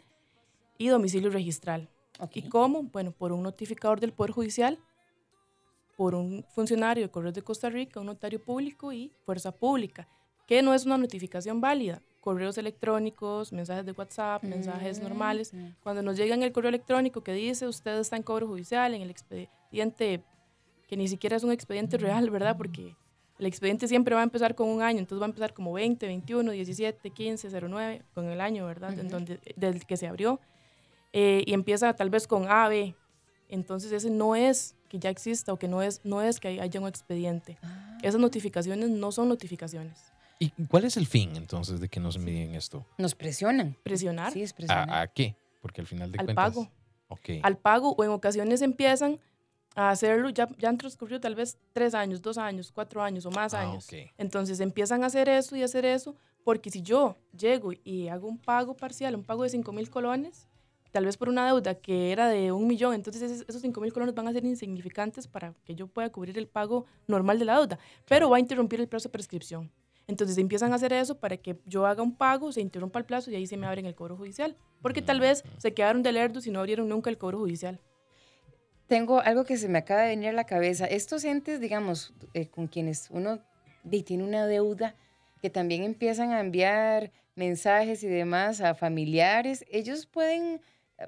y 0.78 0.88
domicilio 0.88 1.30
registral. 1.30 1.88
¿Y 2.34 2.48
cómo? 2.48 2.82
Bueno, 2.82 3.12
por 3.12 3.32
un 3.32 3.42
notificador 3.42 4.00
del 4.00 4.12
Poder 4.12 4.32
Judicial, 4.32 4.78
por 5.96 6.14
un 6.14 6.44
funcionario 6.54 7.04
de 7.04 7.10
Correos 7.10 7.34
de 7.34 7.42
Costa 7.42 7.70
Rica, 7.70 8.00
un 8.00 8.06
notario 8.06 8.42
público 8.42 8.92
y 8.92 9.12
fuerza 9.24 9.52
pública, 9.52 10.08
que 10.46 10.62
no 10.62 10.74
es 10.74 10.84
una 10.86 10.98
notificación 10.98 11.60
válida. 11.60 12.02
Correos 12.20 12.58
electrónicos, 12.58 13.52
mensajes 13.52 13.86
de 13.86 13.92
WhatsApp, 13.92 14.42
mensajes 14.42 15.00
normales. 15.00 15.52
Ujú. 15.54 15.72
Cuando 15.82 16.02
nos 16.02 16.16
llega 16.16 16.34
en 16.34 16.42
el 16.42 16.52
correo 16.52 16.68
electrónico 16.68 17.22
que 17.22 17.32
dice 17.32 17.66
usted 17.66 17.98
está 17.98 18.16
en 18.16 18.22
cobro 18.22 18.46
judicial, 18.46 18.94
en 18.94 19.02
el 19.02 19.10
expediente, 19.10 20.22
que 20.86 20.96
ni 20.96 21.08
siquiera 21.08 21.36
es 21.36 21.44
un 21.44 21.52
expediente 21.52 21.96
real, 21.96 22.28
¿verdad? 22.28 22.56
Porque 22.58 22.94
el 23.40 23.46
expediente 23.46 23.88
siempre 23.88 24.14
va 24.14 24.20
a 24.20 24.24
empezar 24.24 24.54
con 24.54 24.68
un 24.68 24.82
año, 24.82 24.98
entonces 25.00 25.20
va 25.20 25.26
a 25.26 25.30
empezar 25.30 25.52
como 25.54 25.72
20, 25.72 26.06
21, 26.06 26.52
17, 26.52 27.10
15, 27.10 27.48
09, 27.68 28.02
con 28.14 28.26
el 28.26 28.40
año, 28.40 28.66
¿verdad? 28.66 28.92
En 28.92 29.00
Ujú. 29.06 29.08
donde, 29.10 29.40
del 29.56 29.84
que 29.86 29.96
se 29.96 30.06
abrió. 30.06 30.40
Eh, 31.12 31.42
y 31.46 31.54
empieza 31.54 31.92
tal 31.94 32.10
vez 32.10 32.26
con 32.26 32.48
A, 32.48 32.68
B. 32.68 32.94
Entonces 33.48 33.90
ese 33.92 34.10
no 34.10 34.36
es 34.36 34.76
que 34.88 34.98
ya 34.98 35.10
exista 35.10 35.52
o 35.52 35.56
que 35.58 35.66
no 35.68 35.82
es, 35.82 36.00
no 36.04 36.22
es 36.22 36.38
que 36.38 36.60
haya 36.60 36.80
un 36.80 36.86
expediente. 36.86 37.58
Ah. 37.62 37.98
Esas 38.02 38.20
notificaciones 38.20 38.90
no 38.90 39.10
son 39.10 39.28
notificaciones. 39.28 40.12
¿Y 40.38 40.50
cuál 40.68 40.84
es 40.84 40.96
el 40.96 41.06
fin 41.06 41.34
entonces 41.36 41.80
de 41.80 41.88
que 41.88 41.98
nos 42.00 42.16
envíen 42.16 42.54
esto? 42.54 42.86
Nos 42.98 43.14
presionan. 43.14 43.76
Presionar 43.82 44.32
Sí, 44.32 44.42
es 44.42 44.52
presionar. 44.52 44.88
¿A, 44.90 45.00
a 45.02 45.06
qué? 45.08 45.34
Porque 45.60 45.80
al 45.80 45.86
final 45.86 46.12
de 46.12 46.18
al 46.18 46.26
cuentas. 46.26 46.52
pago. 46.52 46.70
Ok. 47.08 47.28
al 47.42 47.58
pago 47.58 47.94
o 47.98 48.04
en 48.04 48.10
ocasiones 48.10 48.62
empiezan 48.62 49.18
a 49.74 49.90
hacerlo, 49.90 50.30
ya, 50.30 50.48
ya 50.58 50.68
han 50.68 50.78
transcurrido 50.78 51.20
tal 51.20 51.34
vez 51.34 51.58
tres 51.72 51.94
años, 51.94 52.20
dos 52.20 52.38
años, 52.38 52.72
cuatro 52.72 53.02
años 53.02 53.24
o 53.26 53.30
más 53.30 53.54
Ah, 53.54 53.60
años. 53.60 53.86
Entonces 54.18 54.60
empiezan 54.60 55.02
a 55.04 55.06
hacer 55.06 55.28
eso 55.28 55.54
y 55.56 55.62
hacer 55.62 55.84
eso, 55.84 56.16
porque 56.44 56.70
si 56.70 56.82
yo 56.82 57.16
llego 57.36 57.72
y 57.84 58.08
hago 58.08 58.26
un 58.28 58.38
pago 58.38 58.74
parcial, 58.74 59.14
un 59.14 59.24
pago 59.24 59.44
de 59.44 59.50
5 59.50 59.72
mil 59.72 59.88
colones, 59.88 60.48
tal 60.90 61.04
vez 61.04 61.16
por 61.16 61.28
una 61.28 61.46
deuda 61.46 61.74
que 61.76 62.10
era 62.10 62.28
de 62.28 62.50
un 62.50 62.66
millón, 62.66 62.94
entonces 62.94 63.22
esos- 63.22 63.44
esos 63.48 63.62
5 63.62 63.80
mil 63.80 63.92
colones 63.92 64.14
van 64.14 64.26
a 64.26 64.32
ser 64.32 64.44
insignificantes 64.44 65.28
para 65.28 65.54
que 65.64 65.74
yo 65.76 65.86
pueda 65.86 66.10
cubrir 66.10 66.36
el 66.36 66.48
pago 66.48 66.86
normal 67.06 67.38
de 67.38 67.44
la 67.44 67.56
deuda, 67.58 67.78
pero 68.08 68.28
va 68.28 68.38
a 68.38 68.40
interrumpir 68.40 68.80
el 68.80 68.88
plazo 68.88 69.08
de 69.08 69.12
prescripción. 69.12 69.70
Entonces 70.08 70.36
empiezan 70.38 70.72
a 70.72 70.74
hacer 70.76 70.92
eso 70.92 71.18
para 71.20 71.36
que 71.36 71.60
yo 71.66 71.86
haga 71.86 72.02
un 72.02 72.16
pago, 72.16 72.50
se 72.50 72.60
interrumpa 72.60 72.98
el 72.98 73.04
plazo 73.04 73.30
y 73.30 73.36
ahí 73.36 73.46
se 73.46 73.56
me 73.56 73.68
abren 73.68 73.86
el 73.86 73.94
cobro 73.94 74.16
judicial. 74.16 74.56
Porque 74.82 75.02
tal 75.02 75.20
vez 75.20 75.44
se 75.58 75.72
quedaron 75.72 76.02
de 76.02 76.10
lerdos 76.10 76.48
y 76.48 76.50
no 76.50 76.58
abrieron 76.58 76.88
nunca 76.88 77.10
el 77.10 77.16
cobro 77.18 77.38
judicial. 77.38 77.78
Tengo 78.90 79.20
algo 79.20 79.44
que 79.44 79.56
se 79.56 79.68
me 79.68 79.78
acaba 79.78 80.00
de 80.00 80.08
venir 80.08 80.30
a 80.30 80.32
la 80.32 80.46
cabeza. 80.46 80.84
Estos 80.84 81.24
entes, 81.24 81.60
digamos, 81.60 82.12
eh, 82.34 82.48
con 82.48 82.66
quienes 82.66 83.08
uno 83.12 83.38
tiene 84.04 84.24
una 84.24 84.48
deuda, 84.48 84.96
que 85.40 85.48
también 85.48 85.84
empiezan 85.84 86.32
a 86.32 86.40
enviar 86.40 87.12
mensajes 87.36 88.02
y 88.02 88.08
demás 88.08 88.60
a 88.60 88.74
familiares, 88.74 89.64
ellos 89.70 90.06
pueden 90.06 90.60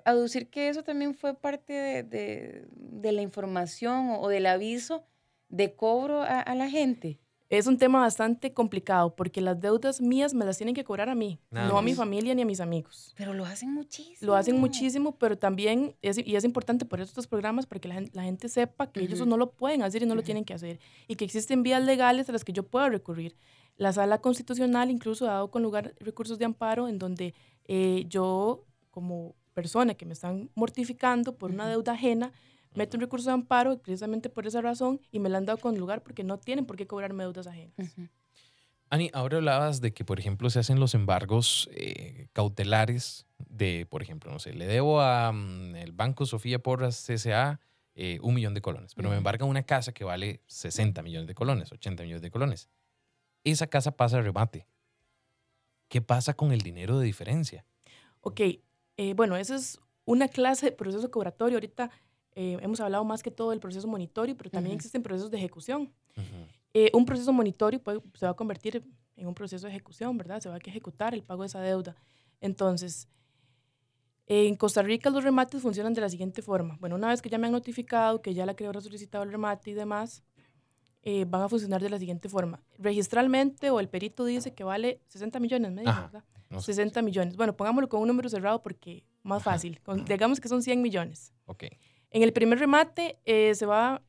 aducir 0.04 0.48
que 0.48 0.68
eso 0.68 0.84
también 0.84 1.12
fue 1.12 1.34
parte 1.34 2.04
de, 2.04 2.68
la 3.02 3.20
información 3.20 4.10
o, 4.16 4.28
del 4.28 4.46
aviso 4.46 5.04
de 5.48 5.74
cobro 5.74 6.22
a 6.22 6.54
la 6.54 6.70
gente. 6.70 7.18
Es 7.52 7.66
un 7.66 7.76
tema 7.76 8.00
bastante 8.00 8.54
complicado 8.54 9.14
porque 9.14 9.42
las 9.42 9.60
deudas 9.60 10.00
mías 10.00 10.32
me 10.32 10.46
las 10.46 10.56
tienen 10.56 10.74
que 10.74 10.84
cobrar 10.84 11.10
a 11.10 11.14
mí, 11.14 11.38
Nada 11.50 11.68
no 11.68 11.76
a 11.76 11.82
mi 11.82 11.90
más. 11.90 11.98
familia 11.98 12.34
ni 12.34 12.40
a 12.40 12.46
mis 12.46 12.60
amigos. 12.60 13.12
Pero 13.14 13.34
lo 13.34 13.44
hacen 13.44 13.74
muchísimo. 13.74 14.16
Lo 14.22 14.34
hacen 14.36 14.58
muchísimo, 14.58 15.18
pero 15.18 15.36
también, 15.36 15.94
es, 16.00 16.16
y 16.16 16.34
es 16.34 16.44
importante 16.44 16.86
por 16.86 17.02
estos 17.02 17.26
programas, 17.26 17.66
para 17.66 17.78
que 17.78 17.88
la, 17.88 18.02
la 18.14 18.22
gente 18.22 18.48
sepa 18.48 18.90
que 18.90 19.00
ellos 19.00 19.20
Ujú. 19.20 19.28
no 19.28 19.36
lo 19.36 19.50
pueden 19.52 19.82
hacer 19.82 20.02
y 20.02 20.06
no 20.06 20.14
lo 20.14 20.20
Ujú. 20.20 20.26
tienen 20.26 20.46
que 20.46 20.54
hacer, 20.54 20.80
y 21.08 21.16
que 21.16 21.26
existen 21.26 21.62
vías 21.62 21.84
legales 21.84 22.26
a 22.30 22.32
las 22.32 22.42
que 22.42 22.54
yo 22.54 22.62
puedo 22.62 22.88
recurrir. 22.88 23.36
La 23.76 23.92
sala 23.92 24.16
constitucional 24.22 24.90
incluso 24.90 25.26
ha 25.28 25.32
dado 25.34 25.50
con 25.50 25.62
lugar 25.62 25.94
recursos 26.00 26.38
de 26.38 26.46
amparo 26.46 26.88
en 26.88 26.98
donde 26.98 27.34
eh, 27.66 28.06
yo, 28.08 28.64
como 28.90 29.34
persona 29.52 29.92
que 29.92 30.06
me 30.06 30.14
están 30.14 30.48
mortificando 30.54 31.36
por 31.36 31.50
una 31.50 31.64
Ujú. 31.64 31.70
deuda 31.72 31.92
ajena, 31.92 32.32
meto 32.74 32.96
un 32.96 33.00
recurso 33.00 33.28
de 33.30 33.34
amparo 33.34 33.78
precisamente 33.78 34.28
por 34.28 34.46
esa 34.46 34.60
razón 34.60 35.00
y 35.10 35.18
me 35.18 35.28
la 35.28 35.38
han 35.38 35.46
dado 35.46 35.58
con 35.58 35.78
lugar 35.78 36.02
porque 36.02 36.24
no 36.24 36.38
tienen 36.38 36.66
por 36.66 36.76
qué 36.76 36.86
cobrarme 36.86 37.24
deudas 37.24 37.46
ajenas. 37.46 37.74
Ujú. 37.78 38.08
Ani, 38.90 39.10
ahora 39.14 39.38
hablabas 39.38 39.80
de 39.80 39.94
que, 39.94 40.04
por 40.04 40.20
ejemplo, 40.20 40.50
se 40.50 40.58
hacen 40.58 40.78
los 40.78 40.94
embargos 40.94 41.70
eh, 41.72 42.28
cautelares 42.34 43.26
de, 43.38 43.86
por 43.86 44.02
ejemplo, 44.02 44.30
no 44.30 44.38
sé, 44.38 44.52
le 44.52 44.66
debo 44.66 45.00
a 45.00 45.32
mm, 45.32 45.76
el 45.76 45.92
Banco 45.92 46.26
Sofía 46.26 46.58
Porras 46.58 46.96
CSA 47.06 47.58
eh, 47.94 48.18
un 48.22 48.34
millón 48.34 48.52
de 48.52 48.60
colones, 48.60 48.94
pero 48.94 49.08
me 49.08 49.14
Ujú. 49.14 49.18
embargan 49.20 49.48
una 49.48 49.62
casa 49.62 49.92
que 49.92 50.04
vale 50.04 50.42
60 50.46 51.02
millones 51.02 51.26
de 51.26 51.34
colones, 51.34 51.72
80 51.72 52.02
millones 52.02 52.22
de 52.22 52.30
colones. 52.30 52.68
Esa 53.44 53.66
casa 53.66 53.96
pasa 53.96 54.18
a 54.18 54.22
remate. 54.22 54.66
¿Qué 55.88 56.00
pasa 56.00 56.34
con 56.34 56.52
el 56.52 56.60
dinero 56.60 56.98
de 56.98 57.06
diferencia? 57.06 57.64
Ok, 58.20 58.40
eh, 58.96 59.14
bueno, 59.14 59.36
esa 59.36 59.56
es 59.56 59.80
una 60.04 60.28
clase 60.28 60.66
de 60.66 60.72
proceso 60.72 61.10
cobratorio. 61.10 61.56
Ahorita 61.56 61.90
eh, 62.34 62.58
hemos 62.62 62.80
hablado 62.80 63.04
más 63.04 63.22
que 63.22 63.30
todo 63.30 63.50
del 63.50 63.60
proceso 63.60 63.86
monitorio, 63.88 64.36
pero 64.36 64.50
también 64.50 64.72
Ujú. 64.74 64.78
existen 64.78 65.02
procesos 65.02 65.30
de 65.30 65.38
ejecución. 65.38 65.92
Ujú. 66.16 66.24
Eh, 66.74 66.90
un 66.94 67.04
proceso 67.04 67.32
monitorio 67.32 67.82
puede- 67.82 68.00
se 68.14 68.24
va 68.26 68.32
a 68.32 68.34
convertir 68.36 68.82
en 69.16 69.26
un 69.26 69.34
proceso 69.34 69.66
de 69.66 69.72
ejecución, 69.72 70.16
¿verdad? 70.16 70.40
Se 70.40 70.48
va 70.48 70.54
a 70.54 70.58
ejecutar 70.58 71.14
el 71.14 71.22
pago 71.22 71.42
de 71.42 71.48
esa 71.48 71.60
deuda. 71.60 71.94
Entonces, 72.40 73.08
en 74.26 74.56
Costa 74.56 74.82
Rica 74.82 75.10
los 75.10 75.22
remates 75.24 75.60
funcionan 75.60 75.92
de 75.94 76.00
la 76.00 76.08
siguiente 76.08 76.42
forma. 76.42 76.76
Bueno, 76.80 76.96
una 76.96 77.08
vez 77.08 77.20
que 77.20 77.28
ya 77.28 77.38
me 77.38 77.46
han 77.46 77.52
notificado 77.52 78.22
que 78.22 78.34
ya 78.34 78.46
la 78.46 78.52
acreedora 78.52 78.78
ha 78.78 78.82
solicitado 78.82 79.24
el 79.24 79.30
remate 79.32 79.70
y 79.70 79.74
demás, 79.74 80.22
eh, 81.02 81.24
van 81.28 81.42
a 81.42 81.48
funcionar 81.48 81.82
de 81.82 81.90
la 81.90 81.98
siguiente 81.98 82.28
forma. 82.28 82.62
Registralmente 82.78 83.70
o 83.70 83.80
el 83.80 83.88
perito 83.88 84.24
dice 84.24 84.54
que 84.54 84.64
vale 84.64 85.00
60 85.08 85.40
millones, 85.40 85.72
me 85.72 85.82
dijo. 85.82 85.92
¿verdad? 86.00 86.24
No 86.48 86.60
sé. 86.60 86.66
60 86.74 87.02
millones. 87.02 87.36
Bueno, 87.36 87.56
pongámoslo 87.56 87.88
con 87.88 88.00
un 88.00 88.08
número 88.08 88.28
cerrado 88.28 88.62
porque 88.62 89.04
más 89.22 89.42
fácil. 89.42 89.80
Con- 89.82 90.04
digamos 90.04 90.40
que 90.40 90.48
son 90.48 90.62
100 90.62 90.80
millones. 90.80 91.32
Ok. 91.46 91.64
En 92.12 92.22
el 92.22 92.32
primer 92.32 92.58
remate 92.58 93.18
eh, 93.24 93.54
se 93.54 93.66
va, 93.66 94.02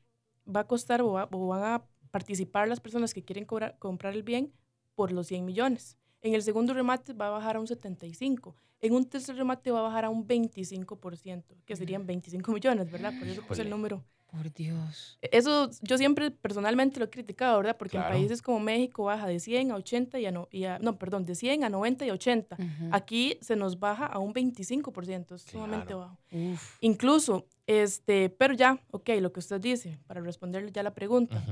va 0.46 0.62
a 0.62 0.68
costar 0.68 1.02
o, 1.02 1.14
va- 1.14 1.28
o 1.32 1.48
van 1.48 1.64
a 1.64 1.86
participar 2.12 2.68
las 2.68 2.80
personas 2.80 3.14
que 3.14 3.24
quieren 3.24 3.46
cobrar- 3.46 3.78
comprar 3.80 4.14
el 4.14 4.24
bien 4.24 4.52
por 4.96 5.12
los 5.12 5.28
100 5.28 5.46
millones. 5.46 5.98
En 6.22 6.34
el 6.36 6.44
segundo 6.44 6.74
remate 6.74 7.14
va 7.14 7.28
a 7.28 7.32
bajar 7.32 7.56
a 7.56 7.60
un 7.60 7.68
75. 7.68 8.56
En 8.82 8.94
un 8.94 9.06
tercer 9.10 9.36
remate 9.38 9.72
va 9.72 9.80
a 9.80 9.84
bajar 9.84 10.06
a 10.06 10.10
un 10.10 10.28
25%, 10.28 11.56
que 11.66 11.76
serían 11.76 12.06
25 12.06 12.52
millones, 12.52 12.92
¿verdad? 12.92 13.14
Por 13.18 13.28
eso 13.28 13.42
puse 13.48 13.62
el 13.62 13.70
número. 13.70 14.04
Por 14.36 14.52
Dios. 14.52 15.20
Eso 15.22 15.70
yo 15.82 15.96
siempre 16.00 16.32
personalmente 16.32 16.98
lo 17.00 17.06
he 17.06 17.10
criticado, 17.12 17.58
¿verdad? 17.58 17.78
Porque 17.78 17.98
Claro. 17.98 18.16
en 18.16 18.22
países 18.22 18.42
como 18.42 18.60
México 18.60 19.04
baja 19.04 19.28
de 19.28 19.40
100 19.40 19.72
a 19.72 19.76
80 19.76 20.20
y 20.20 20.26
a, 20.26 20.32
no, 20.32 20.48
y 20.50 20.64
a- 20.64 20.80
no, 20.80 20.98
perdón, 20.98 21.24
de 21.26 21.36
100 21.36 21.64
a 21.64 21.70
90 21.70 22.04
y 22.04 22.10
80. 22.10 22.56
Ujú. 22.60 22.90
Aquí 22.92 23.38
se 23.42 23.56
nos 23.56 23.80
baja 23.80 24.08
a 24.08 24.18
un 24.18 24.34
25%, 24.34 25.36
es 25.36 25.44
sumamente 25.44 25.86
Claro. 25.94 26.00
bajo. 26.00 26.18
Uf. 26.32 26.78
Incluso, 26.82 27.46
este, 27.68 28.30
pero 28.32 28.56
ya, 28.56 28.80
ok, 28.90 29.08
lo 29.22 29.32
que 29.32 29.40
usted 29.40 29.62
dice, 29.62 30.00
para 30.08 30.20
responderle 30.20 30.72
ya 30.72 30.82
la 30.82 30.96
pregunta, 30.96 31.38
Ujú. 31.38 31.52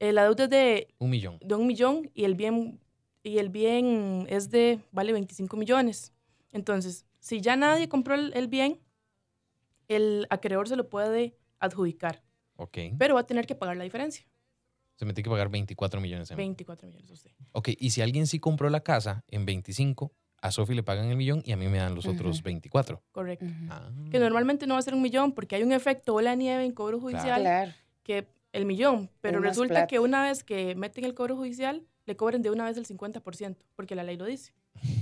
eh, 0.00 0.12
la 0.12 0.24
deuda 0.24 0.44
es 0.44 0.50
de, 0.50 0.88
Un 0.98 1.10
millón. 1.10 1.38
de 1.40 1.54
un 1.54 1.66
millón 1.68 2.10
y 2.14 2.24
el 2.24 2.34
bien 2.34 2.80
y 3.22 3.38
el 3.38 3.48
bien 3.50 4.26
es 4.28 4.50
de, 4.50 4.80
vale 4.90 5.12
25 5.12 5.56
millones. 5.56 6.12
Entonces, 6.50 7.06
si 7.20 7.40
ya 7.40 7.54
nadie 7.54 7.88
compró 7.88 8.16
el, 8.16 8.32
el 8.34 8.48
bien, 8.48 8.80
el 9.86 10.26
acreedor 10.30 10.68
se 10.68 10.74
lo 10.74 10.88
puede 10.90 11.36
adjudicar, 11.62 12.22
Ok. 12.56 12.78
pero 12.98 13.14
va 13.14 13.20
a 13.20 13.26
tener 13.26 13.46
que 13.46 13.54
pagar 13.54 13.76
la 13.76 13.84
diferencia, 13.84 14.26
Se 14.96 15.04
me 15.04 15.14
tiene 15.14 15.24
que 15.24 15.30
pagar 15.30 15.48
24 15.48 16.00
millones. 16.00 16.30
en- 16.30 16.36
24 16.36 16.86
millones 16.86 17.10
a 17.10 17.14
usted. 17.14 17.30
Ok, 17.52 17.70
y 17.78 17.90
si 17.90 18.02
alguien 18.02 18.26
sí 18.26 18.38
compró 18.38 18.68
la 18.70 18.80
casa 18.80 19.24
en 19.28 19.44
25, 19.46 20.12
a 20.42 20.50
Sofi 20.50 20.74
le 20.74 20.82
pagan 20.82 21.06
el 21.06 21.16
millón 21.16 21.42
y 21.44 21.52
a 21.52 21.56
mí 21.56 21.66
me 21.68 21.78
dan 21.78 21.94
los 21.94 22.06
otros 22.06 22.36
Ujú. 22.38 22.44
24. 22.44 23.02
Correcto. 23.12 23.44
Ujú. 23.46 23.54
Ah. 23.70 23.90
Que 24.10 24.18
normalmente 24.18 24.66
no 24.66 24.74
va 24.74 24.80
a 24.80 24.82
ser 24.82 24.94
un 24.94 25.00
millón 25.02 25.32
porque 25.32 25.56
hay 25.56 25.62
un 25.62 25.72
efecto 25.72 26.12
bola 26.14 26.30
de 26.30 26.36
nieve 26.36 26.64
en 26.64 26.72
cobro 26.72 26.98
judicial 27.00 27.40
Claro. 27.40 27.72
que 28.02 28.26
el 28.52 28.64
millón, 28.66 29.08
pero 29.20 29.40
resulta 29.40 29.74
plata. 29.74 29.86
que 29.86 29.98
una 30.00 30.22
vez 30.24 30.42
que 30.44 30.74
meten 30.74 31.04
el 31.04 31.14
cobro 31.14 31.36
judicial, 31.36 31.86
le 32.06 32.16
cobren 32.16 32.42
de 32.42 32.50
una 32.50 32.64
vez 32.64 32.76
el 32.76 32.84
50%, 32.86 33.64
porque 33.76 33.94
la 33.94 34.02
ley 34.02 34.16
lo 34.16 34.26
dice. 34.26 34.52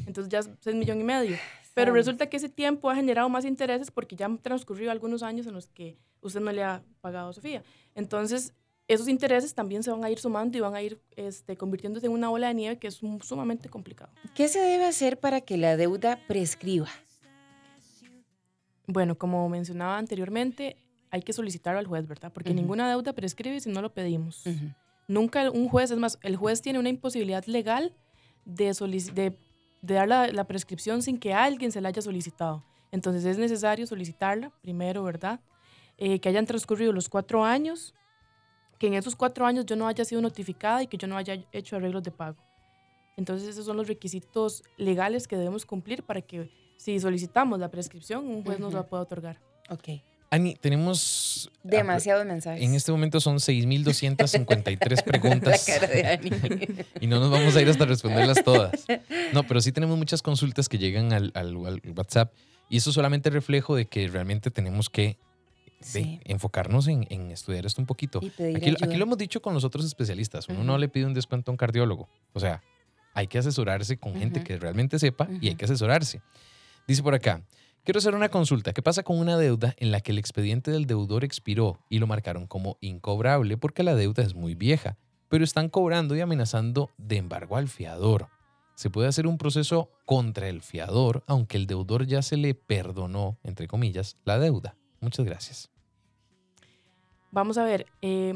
Entonces 0.07 0.29
ya 0.31 0.38
es 0.40 0.50
un 0.67 0.79
millón 0.79 1.00
y 1.00 1.05
medio. 1.05 1.37
Pero 1.75 1.93
resulta 1.93 2.29
que 2.29 2.37
ese 2.37 2.49
tiempo 2.49 2.91
ha 2.91 2.95
generado 2.97 3.29
más 3.29 3.45
intereses 3.45 3.91
porque 3.91 4.17
ya 4.17 4.27
han 4.27 4.39
transcurrido 4.39 4.91
algunos 4.91 5.23
años 5.23 5.47
en 5.47 5.55
los 5.55 5.69
que 5.69 5.97
usted 6.21 6.41
no 6.41 6.53
le 6.53 6.62
ha 6.65 6.83
pagado 7.00 7.31
a 7.31 7.33
Sofía. 7.33 7.62
Entonces, 7.95 8.53
esos 8.89 9.09
intereses 9.09 9.55
también 9.55 9.83
se 9.85 9.91
van 9.91 10.05
a 10.05 10.11
ir 10.11 10.19
sumando 10.19 10.59
y 10.59 10.61
van 10.61 10.75
a 10.75 10.83
ir 10.83 11.00
este, 11.15 11.57
convirtiéndose 11.57 12.07
en 12.07 12.12
una 12.12 12.29
bola 12.29 12.49
de 12.49 12.55
nieve 12.55 12.79
que 12.79 12.89
es 12.89 13.03
un- 13.03 13.23
sumamente 13.23 13.69
complicado. 13.69 14.12
¿Qué 14.35 14.49
se 14.49 14.59
debe 14.61 14.85
hacer 14.85 15.19
para 15.21 15.41
que 15.43 15.57
la 15.57 15.77
deuda 15.77 16.19
prescriba? 16.27 16.89
Bueno, 18.87 19.17
como 19.17 19.49
mencionaba 19.49 19.97
anteriormente, 19.99 20.77
hay 21.11 21.23
que 21.23 21.33
solicitarlo 21.33 21.79
al 21.79 21.87
juez, 21.87 22.07
¿verdad? 22.09 22.33
Porque 22.33 22.53
ninguna 22.53 22.89
deuda 22.89 23.12
prescribe 23.12 23.61
si 23.61 23.71
no 23.71 23.81
lo 23.83 23.93
pedimos. 23.95 24.45
Nunca 25.07 25.50
un 25.50 25.69
juez, 25.69 25.91
es 25.91 25.99
más, 25.99 26.19
el 26.23 26.37
juez 26.37 26.61
tiene 26.62 26.79
una 26.79 26.89
imposibilidad 26.89 27.45
legal 27.47 27.95
de, 28.45 28.73
de, 29.15 29.37
de 29.83 29.95
dar 29.95 30.09
la, 30.09 30.29
la 30.29 30.45
prescripción 30.45 31.03
sin 31.03 31.19
que 31.19 31.33
alguien 31.33 31.73
se 31.73 31.81
la 31.81 31.89
haya 31.89 32.03
solicitado. 32.03 32.65
Entonces 32.93 33.25
es 33.25 33.39
necesario 33.39 33.87
solicitarla 33.87 34.51
primero, 34.63 35.03
¿verdad? 35.05 35.41
Eh, 35.99 36.19
que 36.19 36.29
hayan 36.29 36.47
transcurrido 36.47 36.93
los 36.93 37.09
cuatro 37.09 37.45
años, 37.45 37.95
que 38.79 38.87
en 38.87 38.95
esos 38.95 39.15
cuatro 39.15 39.47
años 39.47 39.67
yo 39.67 39.77
no 39.77 39.87
haya 39.87 40.05
sido 40.05 40.21
notificada 40.21 40.83
y 40.83 40.87
que 40.87 40.97
yo 40.97 41.07
no 41.07 41.17
haya 41.17 41.45
hecho 41.53 41.77
arreglos 41.77 42.03
de 42.03 42.11
pago. 42.11 42.43
Entonces 43.17 43.49
esos 43.49 43.67
son 43.67 43.77
los 43.77 43.87
requisitos 43.87 44.63
legales 44.79 45.29
que 45.29 45.37
debemos 45.37 45.67
cumplir 45.67 46.03
para 46.03 46.23
que 46.23 46.51
si 46.79 46.99
solicitamos 46.99 47.59
la 47.59 47.71
prescripción, 47.71 48.27
un 48.27 48.43
juez 48.43 48.59
nos 48.59 48.73
la 48.73 48.87
pueda 48.87 49.03
otorgar. 49.03 49.39
Ok. 49.69 50.01
Ani, 50.31 50.55
tenemos... 50.55 51.51
Demasiados 51.65 52.25
mensajes. 52.25 52.63
En 52.63 52.75
este 52.75 52.93
momento 52.93 53.21
son 53.21 53.37
6.253 53.39 54.97
La 54.97 55.03
preguntas 55.03 55.65
cara 55.67 55.87
de 55.89 56.07
Ani. 56.07 56.31
y 57.01 57.07
no 57.09 57.19
nos 57.21 57.31
vamos 57.31 57.57
a 57.57 57.61
ir 57.63 57.69
hasta 57.69 57.85
responderlas 57.85 58.43
todas. 58.45 58.87
No, 59.33 59.43
pero 59.45 59.61
sí 59.61 59.73
tenemos 59.73 59.99
muchas 59.99 60.23
consultas 60.23 60.69
que 60.69 60.79
llegan 60.79 61.13
al, 61.13 61.33
al- 61.35 61.57
al 61.67 61.83
WhatsApp 61.97 62.33
y 62.69 62.77
eso 62.77 62.93
solamente 62.93 63.29
es 63.29 63.33
reflejo 63.35 63.75
de 63.75 63.87
que 63.87 64.07
realmente 64.09 64.51
tenemos 64.51 64.89
que 64.91 65.17
Sí. 65.83 66.21
enfocarnos 66.27 66.89
en, 66.89 67.07
en 67.09 67.31
estudiar 67.31 67.65
esto 67.65 67.81
un 67.81 67.87
poquito. 67.87 68.21
Y 68.23 68.29
pedir 68.29 68.77
Aquí, 68.83 68.97
lo 68.97 69.05
hemos 69.05 69.17
dicho 69.17 69.41
con 69.41 69.55
los 69.55 69.65
otros 69.65 69.87
especialistas. 69.87 70.47
Uno 70.51 70.63
no 70.63 70.77
le 70.77 70.91
pide 70.91 71.07
un 71.07 71.15
descuento 71.15 71.51
a 71.51 71.53
un 71.53 71.57
cardiólogo. 71.57 72.07
O 72.35 72.39
sea, 72.41 72.63
hay 73.15 73.27
que 73.29 73.39
asesorarse 73.39 73.97
con 73.97 74.15
gente 74.15 74.45
que 74.45 74.59
realmente 74.59 74.99
sepa 74.99 75.27
y 75.41 75.49
hay 75.49 75.55
que 75.55 75.65
asesorarse. 75.65 76.21
Dice 76.87 77.03
por 77.03 77.15
acá, 77.15 77.41
quiero 77.85 77.99
hacer 77.99 78.15
una 78.15 78.29
consulta. 78.29 78.73
¿Qué 78.73 78.83
pasa 78.83 79.03
con 79.03 79.19
una 79.19 79.37
deuda 79.37 79.75
en 79.79 79.91
la 79.91 80.01
que 80.01 80.13
el 80.13 80.19
expediente 80.19 80.71
del 80.71 80.87
deudor 80.87 81.25
expiró 81.25 81.79
y 81.89 81.99
lo 81.99 82.07
marcaron 82.07 82.47
como 82.47 82.77
incobrable 82.81 83.57
porque 83.57 83.83
la 83.83 83.95
deuda 83.95 84.23
es 84.23 84.35
muy 84.35 84.55
vieja, 84.55 84.97
pero 85.29 85.45
están 85.45 85.69
cobrando 85.69 86.17
y 86.17 86.21
amenazando 86.21 86.91
de 86.99 87.17
embargo 87.17 87.57
al 87.57 87.69
fiador? 87.69 88.29
Se 88.75 88.91
puede 88.91 89.09
hacer 89.09 89.27
un 89.27 89.37
proceso 89.37 89.91
contra 90.07 90.49
el 90.49 90.63
fiador, 90.63 91.23
aunque 91.27 91.57
el 91.59 91.67
deudor 91.67 92.07
ya 92.07 92.23
se 92.23 92.37
le 92.37 92.55
perdonó, 92.55 93.39
entre 93.43 93.69
comillas, 93.69 94.17
la 94.25 94.39
deuda. 94.39 94.77
Muchas 95.01 95.27
gracias. 95.27 95.71
Vamos 97.31 97.59
a 97.59 97.65
ver, 97.65 97.87
eh, 98.03 98.35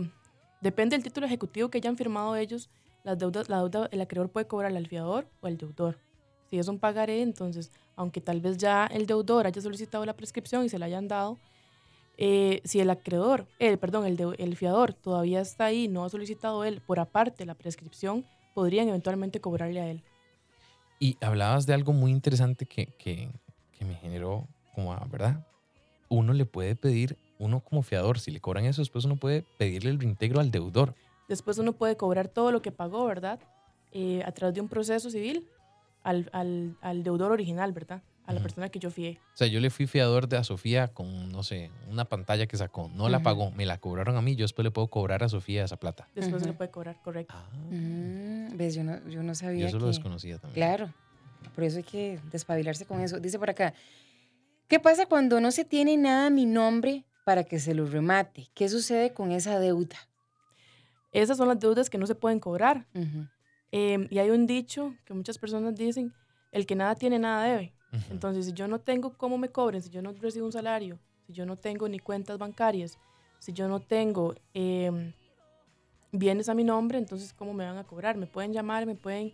depende 0.61 0.97
del 0.97 1.03
título 1.03 1.27
ejecutivo 1.27 1.69
que 1.69 1.79
hayan 1.79 1.97
firmado 1.97 2.37
ellos, 2.37 2.69
la 3.05 3.17
deuda 3.17 3.89
el 3.91 4.01
acreedor 4.01 4.31
puede 4.31 4.47
cobrarle 4.47 4.79
al 4.79 4.87
fiador 4.87 5.29
o 5.41 5.47
al 5.47 5.59
deudor. 5.59 5.99
Si 6.51 6.59
es 6.59 6.69
un 6.69 6.79
pagaré, 6.79 7.23
entonces, 7.23 7.73
aunque 7.97 8.21
tal 8.21 8.41
vez 8.41 8.57
ya 8.59 8.87
el 8.87 9.07
deudor 9.07 9.47
haya 9.47 9.61
solicitado 9.61 10.05
la 10.05 10.15
prescripción 10.15 10.65
y 10.65 10.69
se 10.69 10.79
la 10.79 10.87
hayan 10.87 11.09
dado, 11.09 11.39
eh, 12.17 12.61
si 12.65 12.81
el 12.81 12.91
acreedor, 12.91 13.47
el, 13.59 13.79
perdón, 13.79 14.07
el, 14.07 14.57
fiador 14.57 14.95
todavía 14.95 15.41
está 15.41 15.67
ahí, 15.67 15.89
no 15.89 16.05
ha 16.05 16.09
solicitado 16.09 16.65
él 16.65 16.81
por 16.87 17.01
aparte 17.01 17.45
la 17.45 17.55
prescripción, 17.55 18.25
podrían 18.55 18.89
eventualmente 18.89 19.41
cobrarle 19.41 19.81
a 19.81 19.91
él. 19.91 20.03
Y 21.01 21.17
hablabas 21.21 21.67
de 21.67 21.75
algo 21.75 21.93
muy 21.93 22.13
interesante 22.13 22.67
que, 22.67 22.87
que, 22.99 23.29
que 23.73 23.85
me 23.85 23.95
generó 23.97 24.47
como, 24.75 24.93
ah, 24.93 25.07
¿verdad? 25.11 25.45
Uno 26.09 26.33
le 26.33 26.47
puede 26.47 26.77
pedir, 26.77 27.19
uno 27.39 27.61
como 27.61 27.83
fiador, 27.83 28.21
si 28.21 28.31
le 28.31 28.41
cobran 28.41 28.65
eso, 28.65 28.81
después 28.81 29.05
uno 29.05 29.17
puede 29.17 29.45
pedirle 29.59 29.91
el 29.91 29.99
reintegro 29.99 30.41
al 30.41 30.53
deudor. 30.53 30.95
Después 31.29 31.59
uno 31.59 31.73
puede 31.73 31.97
cobrar 31.97 32.29
todo 32.29 32.53
lo 32.53 32.63
que 32.63 32.71
pagó, 32.71 33.07
¿verdad? 33.07 33.41
Eh, 33.91 34.23
a 34.25 34.33
través 34.33 34.55
de 34.55 34.61
un 34.61 34.69
proceso 34.69 35.11
civil 35.11 35.49
al, 36.05 36.31
al, 36.33 36.77
al 36.81 37.03
deudor 37.03 37.33
original, 37.33 37.73
¿verdad? 37.73 38.03
A 38.27 38.33
la 38.33 38.41
persona 38.41 38.71
que 38.71 38.79
yo 38.79 38.91
fié. 38.91 39.19
O 39.35 39.37
sea, 39.37 39.47
yo 39.49 39.61
le 39.61 39.69
fui 39.69 39.87
fiador 39.87 40.29
de 40.29 40.39
a 40.39 40.45
Sofía 40.45 40.89
con, 40.89 41.29
no 41.31 41.43
sé, 41.43 41.71
una 41.89 42.07
pantalla 42.07 42.47
que 42.47 42.57
sacó. 42.57 42.89
No 42.95 43.11
la 43.11 43.23
pagó, 43.23 43.51
me 43.51 43.67
la 43.67 43.77
cobraron 43.79 44.17
a 44.17 44.23
mí, 44.23 44.35
yo 44.35 44.45
después 44.45 44.65
le 44.65 44.71
puedo 44.71 44.89
cobrar 44.89 45.23
a 45.23 45.29
Sofía 45.29 45.63
esa 45.65 45.77
plata. 45.77 46.09
Después 46.15 46.41
se 46.41 46.47
Ujú. 46.47 46.53
le 46.53 46.57
puede 46.57 46.71
cobrar, 46.71 46.97
correcto. 47.03 47.35
Ah, 47.37 47.51
Mm, 47.71 48.57
¿Ves? 48.57 48.75
Yo 48.75 48.85
no, 48.85 49.07
yo 49.09 49.23
no 49.23 49.33
yo 49.33 49.35
sabía 49.35 49.67
eso 49.67 49.77
que... 49.79 49.83
lo 49.83 49.89
desconocía 49.89 50.39
también. 50.39 50.55
Claro. 50.55 50.95
Por 51.55 51.65
eso 51.65 51.79
hay 51.79 51.83
que 51.83 52.19
despabilarse 52.31 52.87
con 52.87 53.01
eso. 53.01 53.21
Dice 53.21 53.39
por 53.39 53.51
acá, 53.51 53.75
¿qué 54.69 54.81
pasa 54.81 55.05
cuando 55.07 55.41
no 55.41 55.51
se 55.51 55.65
tiene 55.67 55.97
nada 55.97 56.27
a 56.29 56.31
mi 56.31 56.47
nombre 56.47 57.05
para 57.25 57.45
que 57.45 57.59
se 57.59 57.75
lo 57.75 57.87
remate? 57.87 58.49
¿Qué 58.55 58.69
sucede 58.71 59.13
con 59.13 59.33
esa 59.33 59.59
deuda? 59.59 59.97
Esas 61.13 61.37
son 61.37 61.49
las 61.49 61.59
deudas 61.61 61.91
que 61.91 61.99
no 61.99 62.07
se 62.07 62.15
pueden 62.15 62.41
cobrar. 62.41 62.87
Em, 63.77 64.07
y 64.09 64.21
hay 64.21 64.31
un 64.31 64.47
dicho 64.47 64.95
que 65.05 65.15
muchas 65.15 65.37
personas 65.37 65.75
dicen, 65.75 66.13
el 66.53 66.65
que 66.65 66.77
nada 66.77 66.95
tiene, 66.95 67.19
nada 67.19 67.43
debe. 67.43 67.75
Ujú. 67.93 68.05
Entonces, 68.13 68.47
si 68.47 68.53
yo 68.53 68.69
no 68.69 68.79
tengo 68.79 69.15
cómo 69.15 69.37
me 69.37 69.49
cobren, 69.49 69.83
si 69.83 69.91
yo 69.91 70.01
no 70.01 70.13
recibo 70.13 70.47
un 70.47 70.53
salario, 70.53 71.01
si 71.27 71.33
yo 71.33 71.45
no 71.45 71.57
tengo 71.57 71.89
ni 71.89 71.99
cuentas 71.99 72.39
bancarias, 72.39 73.01
si 73.41 73.53
yo 73.53 73.67
no 73.67 73.81
tengo 73.81 74.37
em, 74.53 75.13
bienes 76.13 76.49
a 76.49 76.55
mi 76.55 76.63
nombre, 76.63 76.99
entonces, 76.99 77.33
¿cómo 77.33 77.53
me 77.53 77.65
van 77.65 77.77
a 77.77 77.83
cobrar? 77.83 78.17
Me 78.17 78.29
pueden 78.29 78.53
llamar, 78.53 78.87
me 78.87 78.95
pueden 78.95 79.33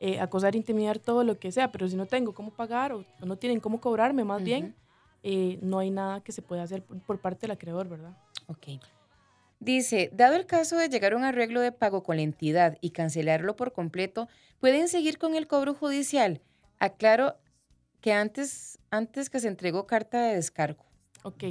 eh, 0.00 0.18
acosar, 0.18 0.56
intimidar, 0.56 0.98
todo 0.98 1.22
lo 1.22 1.38
que 1.38 1.52
sea, 1.52 1.70
pero 1.70 1.86
si 1.86 1.94
no 1.94 2.06
tengo 2.06 2.32
cómo 2.32 2.52
pagar 2.52 2.94
o, 2.94 3.04
o 3.20 3.26
no 3.26 3.36
tienen 3.36 3.60
cómo 3.60 3.82
cobrarme, 3.82 4.24
más 4.24 4.42
bien, 4.42 4.74
eh, 5.22 5.58
no 5.60 5.78
hay 5.78 5.90
nada 5.90 6.22
que 6.22 6.32
se 6.32 6.40
pueda 6.40 6.62
hacer 6.62 6.82
por, 6.82 6.98
por 7.00 7.20
parte 7.20 7.42
del 7.42 7.50
acreedor, 7.50 7.86
¿verdad? 7.86 8.16
Ok. 8.46 8.80
Dice, 9.64 10.10
dado 10.12 10.36
el 10.36 10.44
caso 10.44 10.76
de 10.76 10.90
llegar 10.90 11.14
a 11.14 11.16
un 11.16 11.24
arreglo 11.24 11.62
de 11.62 11.72
pago 11.72 12.02
con 12.02 12.16
la 12.16 12.22
entidad 12.22 12.76
y 12.82 12.90
cancelarlo 12.90 13.56
por 13.56 13.72
completo, 13.72 14.28
¿pueden 14.60 14.88
seguir 14.88 15.16
con 15.16 15.34
el 15.34 15.46
cobro 15.46 15.72
judicial? 15.72 16.42
Aclaro 16.78 17.36
que 18.02 18.12
antes, 18.12 18.78
antes 18.90 19.30
que 19.30 19.40
se 19.40 19.48
entregó 19.48 19.86
carta 19.86 20.20
de 20.20 20.34
descargo. 20.34 20.84
Ok, 21.22 21.44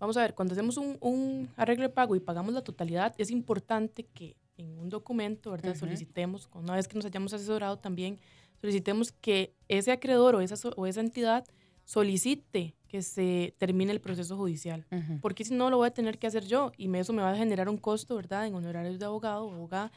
vamos 0.00 0.16
a 0.16 0.22
ver, 0.22 0.34
cuando 0.34 0.54
hacemos 0.54 0.76
un, 0.76 0.96
un 1.00 1.50
arreglo 1.56 1.84
de 1.84 1.90
pago 1.90 2.16
y 2.16 2.20
pagamos 2.20 2.52
la 2.52 2.62
totalidad, 2.62 3.14
es 3.16 3.30
importante 3.30 4.06
que 4.12 4.34
en 4.56 4.76
un 4.80 4.88
documento, 4.88 5.52
¿verdad? 5.52 5.76
Solicitemos, 5.76 6.48
una 6.54 6.74
vez 6.74 6.88
que 6.88 6.96
nos 6.96 7.04
hayamos 7.04 7.32
asesorado 7.32 7.78
también, 7.78 8.18
solicitemos 8.60 9.12
que 9.12 9.54
ese 9.68 9.92
acreedor 9.92 10.34
o 10.34 10.40
esa, 10.40 10.56
o 10.70 10.86
esa 10.88 11.00
entidad 11.00 11.44
solicite 11.84 12.74
que 12.88 13.02
se 13.02 13.54
termine 13.58 13.92
el 13.92 14.00
proceso 14.00 14.36
judicial. 14.36 14.84
Porque 15.20 15.44
si 15.44 15.54
no, 15.54 15.70
lo 15.70 15.78
voy 15.78 15.86
a 15.88 15.90
tener 15.94 16.18
que 16.18 16.26
hacer 16.26 16.44
yo 16.46 16.72
y 16.76 16.88
me- 16.88 17.00
eso 17.00 17.12
me 17.12 17.22
va 17.22 17.30
a 17.32 17.36
generar 17.36 17.68
un 17.68 17.78
costo, 17.78 18.16
¿verdad? 18.16 18.46
En 18.46 18.54
honorarios 18.54 18.98
de 18.98 19.04
abogado 19.06 19.46
o 19.46 19.52
abogada 19.52 19.90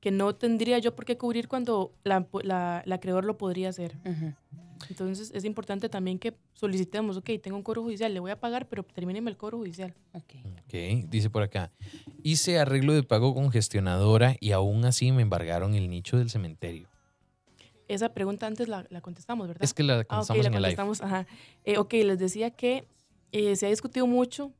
que 0.00 0.12
no 0.12 0.32
tendría 0.36 0.78
yo 0.78 0.94
por 0.94 1.04
qué 1.04 1.16
cubrir 1.18 1.48
cuando 1.48 1.92
la, 2.04 2.24
la, 2.44 2.82
el 2.86 2.92
acreedor 2.92 3.24
lo 3.24 3.36
podría 3.36 3.68
hacer. 3.70 3.96
Entonces 4.88 5.32
es 5.34 5.44
importante 5.44 5.88
también 5.88 6.20
que 6.20 6.34
solicitemos, 6.54 7.16
ok, 7.16 7.30
tengo 7.42 7.56
un 7.56 7.64
cobro 7.64 7.82
judicial, 7.82 8.14
le 8.14 8.20
voy 8.20 8.30
a 8.30 8.38
pagar, 8.38 8.68
pero 8.68 8.84
termíneme 8.84 9.28
el 9.30 9.36
cobro 9.36 9.58
judicial. 9.58 9.92
Ok. 10.12 10.34
Ok, 10.64 11.08
dice 11.10 11.28
por 11.30 11.42
acá. 11.42 11.72
Hice 12.22 12.60
arreglo 12.60 12.92
de 12.94 13.02
pago 13.02 13.34
con 13.34 13.50
gestionadora 13.50 14.36
y 14.38 14.52
aún 14.52 14.84
así 14.84 15.10
me 15.10 15.22
embargaron 15.22 15.74
el 15.74 15.90
nicho 15.90 16.16
del 16.16 16.30
cementerio. 16.30 16.88
Esa 17.88 18.12
pregunta 18.12 18.46
antes 18.46 18.68
la, 18.68 18.86
la 18.90 19.00
contestamos, 19.00 19.48
¿verdad? 19.48 19.64
Es 19.64 19.72
que 19.74 19.82
la 19.82 20.04
Ah, 20.08 20.20
ok, 20.20 20.26
contestamos 20.28 20.42
la 20.44 20.48
en 20.48 20.54
el 20.54 20.62
live. 20.62 20.76
contestamos, 20.76 21.00
ajá. 21.02 21.26
Eh, 21.64 21.78
ok, 21.78 21.92
les 21.94 22.18
decía 22.18 22.50
que 22.50 22.86
eh, 23.32 23.56
se 23.56 23.66
ha 23.66 23.70
discutido 23.70 24.06
mucho 24.06 24.52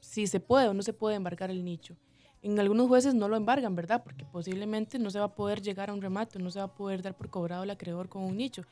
si 0.00 0.26
se 0.26 0.40
puede 0.40 0.68
o 0.68 0.74
no 0.74 0.82
se 0.82 0.92
puede 0.92 1.16
embargar 1.16 1.50
el 1.50 1.64
nicho. 1.64 1.96
En 2.42 2.58
algunos 2.60 2.86
jueces 2.88 3.14
no 3.14 3.26
lo 3.28 3.36
embargan, 3.36 3.74
¿verdad? 3.74 4.02
Porque 4.04 4.24
posiblemente 4.24 4.98
no 4.98 5.10
se 5.10 5.18
va 5.18 5.26
a 5.26 5.34
poder 5.34 5.60
llegar 5.60 5.90
a 5.90 5.94
un 5.94 6.00
remate, 6.02 6.38
no 6.38 6.50
se 6.50 6.58
va 6.60 6.66
a 6.66 6.74
poder 6.74 7.02
dar 7.02 7.16
por 7.16 7.30
cobrado 7.30 7.64
el 7.64 7.70
acreedor 7.70 8.08
con 8.08 8.22
un 8.22 8.36
nicho. 8.36 8.62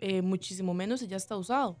Eh, 0.00 0.22
muchísimo 0.22 0.72
menos 0.72 1.00
si 1.00 1.06
ya 1.06 1.16
está 1.16 1.36
usado. 1.36 1.76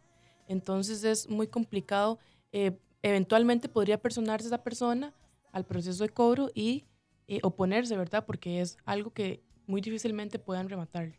Entonces 0.48 1.04
es 1.04 1.28
muy 1.28 1.46
complicado. 1.46 2.18
eh, 2.52 2.78
eventualmente 3.04 3.68
podría 3.68 4.00
personarse 4.00 4.46
esa 4.46 4.62
persona 4.62 5.12
al 5.52 5.64
proceso 5.64 6.04
de 6.04 6.10
cobro 6.10 6.50
y 6.54 6.84
eh, 7.26 7.40
oponerse, 7.42 7.96
¿verdad? 7.96 8.24
Porque 8.26 8.60
es 8.60 8.76
algo 8.84 9.10
que 9.12 9.42
muy 9.66 9.80
difícilmente 9.80 10.38
puedan 10.38 10.68
rematarle. 10.68 11.18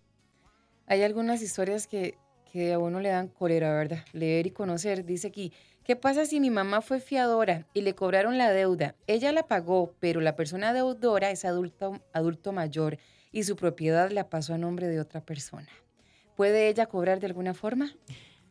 Hay 0.86 1.02
algunas 1.02 1.42
historias 1.42 1.88
que, 1.88 2.18
que 2.52 2.74
a 2.74 2.80
uno 2.80 3.00
le 3.00 3.10
dan 3.10 3.30
cólera, 3.30 3.74
¿verdad? 3.74 4.04
Leer 4.12 4.48
y 4.48 4.52
conocer. 4.52 5.06
Dice 5.06 5.28
aquí, 5.28 5.54
¿qué 5.84 5.96
pasa 5.96 6.25
si 6.25 6.40
mi 6.40 6.50
mamá 6.50 6.82
fue 6.82 7.00
fiadora 7.00 7.68
y 7.74 7.82
le 7.82 7.96
cobraron 7.96 8.38
la 8.38 8.52
deuda? 8.52 8.96
Ella 9.08 9.32
la 9.32 9.48
pagó, 9.48 9.96
pero 10.00 10.20
la 10.20 10.36
persona 10.36 10.74
deudora 10.74 11.32
es 11.32 11.46
adulto, 11.46 12.02
adulto 12.12 12.52
mayor 12.52 12.98
y 13.32 13.44
su 13.44 13.56
propiedad 13.56 14.12
la 14.12 14.30
pasó 14.30 14.54
a 14.54 14.58
nombre 14.58 14.88
de 14.88 15.00
otra 15.00 15.22
persona. 15.22 15.70
¿Puede 16.36 16.68
ella 16.68 16.88
cobrar 16.88 17.20
de 17.20 17.28
alguna 17.28 17.54
forma? 17.54 17.96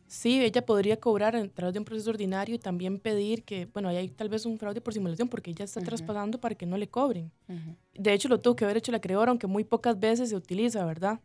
Sí, 0.07 0.43
ella 0.43 0.65
podría 0.65 0.97
cobrar 0.97 1.35
a 1.35 1.47
través 1.47 1.73
de 1.73 1.79
un 1.79 1.85
proceso 1.85 2.09
ordinario 2.09 2.55
y 2.55 2.59
también 2.59 2.99
pedir 2.99 3.43
que, 3.43 3.65
bueno, 3.65 3.89
ahí 3.89 3.97
hay 3.97 4.09
tal 4.09 4.29
vez 4.29 4.45
un 4.45 4.59
fraude 4.59 4.81
por 4.81 4.93
simulación 4.93 5.27
porque 5.27 5.51
ella 5.51 5.65
está 5.65 5.79
Ujú. 5.79 5.87
traspasando 5.87 6.39
para 6.39 6.55
que 6.55 6.65
no 6.65 6.77
le 6.77 6.87
cobren. 6.87 7.31
De 7.93 8.13
hecho, 8.13 8.27
lo 8.27 8.39
tuvo 8.39 8.55
que 8.55 8.63
haber 8.65 8.77
hecho 8.77 8.91
el 8.91 8.95
acreedor, 8.95 9.29
aunque 9.29 9.47
muy 9.47 9.63
pocas 9.63 9.99
veces 9.99 10.29
se 10.29 10.35
utiliza, 10.35 10.85
¿verdad? 10.85 11.19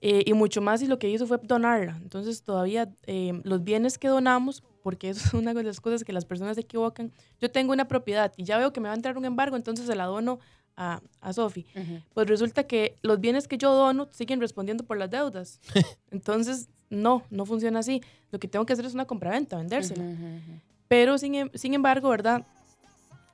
Eh, 0.00 0.22
y 0.26 0.32
mucho 0.32 0.60
más 0.60 0.80
si 0.80 0.86
lo 0.86 0.98
que 0.98 1.10
hizo 1.10 1.26
fue 1.26 1.38
donarla. 1.42 1.98
Entonces, 2.02 2.42
todavía 2.42 2.88
eh, 3.06 3.40
los 3.44 3.64
bienes 3.64 3.98
que 3.98 4.06
donamos, 4.08 4.62
porque 4.82 5.10
eso 5.10 5.26
es 5.26 5.34
una 5.34 5.54
de 5.54 5.62
las 5.64 5.80
cosas 5.80 6.04
que 6.04 6.12
las 6.12 6.24
personas 6.24 6.54
se 6.54 6.60
equivocan. 6.60 7.12
Yo 7.40 7.50
tengo 7.50 7.72
una 7.72 7.88
propiedad 7.88 8.32
y 8.36 8.44
ya 8.44 8.58
veo 8.58 8.72
que 8.72 8.80
me 8.80 8.88
va 8.88 8.92
a 8.92 8.96
entrar 8.96 9.18
un 9.18 9.24
embargo, 9.24 9.56
entonces 9.56 9.86
se 9.86 9.96
la 9.96 10.04
dono 10.04 10.38
a, 10.76 11.00
a 11.20 11.32
Sofi. 11.32 11.66
Ujú. 11.74 12.00
Pues 12.14 12.28
resulta 12.28 12.62
que 12.64 12.96
los 13.02 13.18
bienes 13.20 13.48
que 13.48 13.58
yo 13.58 13.74
dono 13.74 14.08
siguen 14.12 14.40
respondiendo 14.40 14.84
por 14.84 14.96
las 14.96 15.10
deudas. 15.10 15.60
Entonces, 16.12 16.68
no, 16.90 17.24
no 17.30 17.44
funciona 17.44 17.80
así. 17.80 18.00
Lo 18.30 18.38
que 18.38 18.46
tengo 18.46 18.64
que 18.64 18.74
hacer 18.74 18.84
es 18.86 18.94
una 18.94 19.04
compraventa, 19.04 19.56
vendérsela. 19.56 20.04
Pero 20.86 21.18
sin, 21.18 21.34
em- 21.34 21.50
sin 21.54 21.74
embargo, 21.74 22.08
¿verdad? 22.08 22.46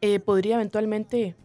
Eh, 0.01 0.19
podría 0.21 0.55
eventualmente 0.57 1.37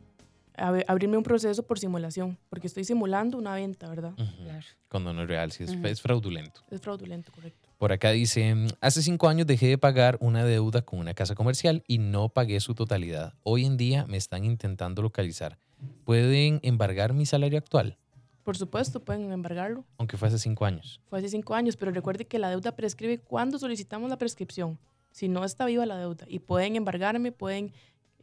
abrirme 0.60 1.18
un 1.18 1.24
proceso 1.24 1.64
por 1.64 1.80
simulación, 1.80 2.38
porque 2.50 2.68
estoy 2.68 2.84
simulando 2.84 3.38
una 3.38 3.56
venta, 3.56 3.88
¿verdad? 3.90 4.14
Ujú. 4.14 4.44
Claro. 4.44 4.66
Cuando 4.90 5.14
no 5.14 5.22
es 5.24 5.28
real, 5.28 5.52
sí, 5.52 5.64
es, 5.64 6.02
fraudulento. 6.02 6.62
Es 6.70 6.82
fraudulento, 6.82 7.32
correcto. 7.32 7.70
Por 7.78 7.92
acá 7.92 8.12
dice, 8.12 8.54
"Mm, 8.56 8.68
hace 8.82 9.02
cinco 9.02 9.30
años 9.30 9.48
dejé 9.48 9.68
de 9.68 9.78
pagar 9.78 10.18
una 10.20 10.44
deuda 10.44 10.82
con 10.82 11.00
una 11.00 11.14
casa 11.14 11.36
comercial 11.36 11.84
y 11.88 11.98
no 11.98 12.30
pagué 12.30 12.60
su 12.60 12.76
totalidad. 12.76 13.34
Hoy 13.44 13.66
en 13.66 13.78
día 13.78 14.06
me 14.08 14.18
están 14.18 14.44
intentando 14.44 15.02
localizar. 15.02 15.58
¿Pueden 16.04 16.60
embargar 16.64 17.14
mi 17.14 17.26
salario 17.26 17.58
actual? 17.58 17.98
Por 18.44 18.58
supuesto, 18.58 19.00
pueden 19.00 19.32
embargarlo. 19.32 19.86
Aunque 19.98 20.18
fue 20.18 20.28
hace 20.28 20.40
cinco 20.40 20.66
años. 20.66 21.00
Fue 21.08 21.20
hace 21.20 21.30
cinco 21.30 21.54
años, 21.54 21.78
pero 21.78 21.92
recuerde 21.92 22.26
que 22.26 22.40
la 22.40 22.50
deuda 22.50 22.76
prescribe 22.76 23.20
cuando 23.20 23.60
solicitamos 23.60 24.10
la 24.10 24.18
prescripción, 24.18 24.80
si 25.12 25.28
no 25.28 25.46
está 25.46 25.66
viva 25.66 25.86
la 25.86 25.98
deuda. 25.98 26.26
Y 26.28 26.40
pueden 26.40 26.76
embargarme, 26.76 27.32
pueden 27.32 27.72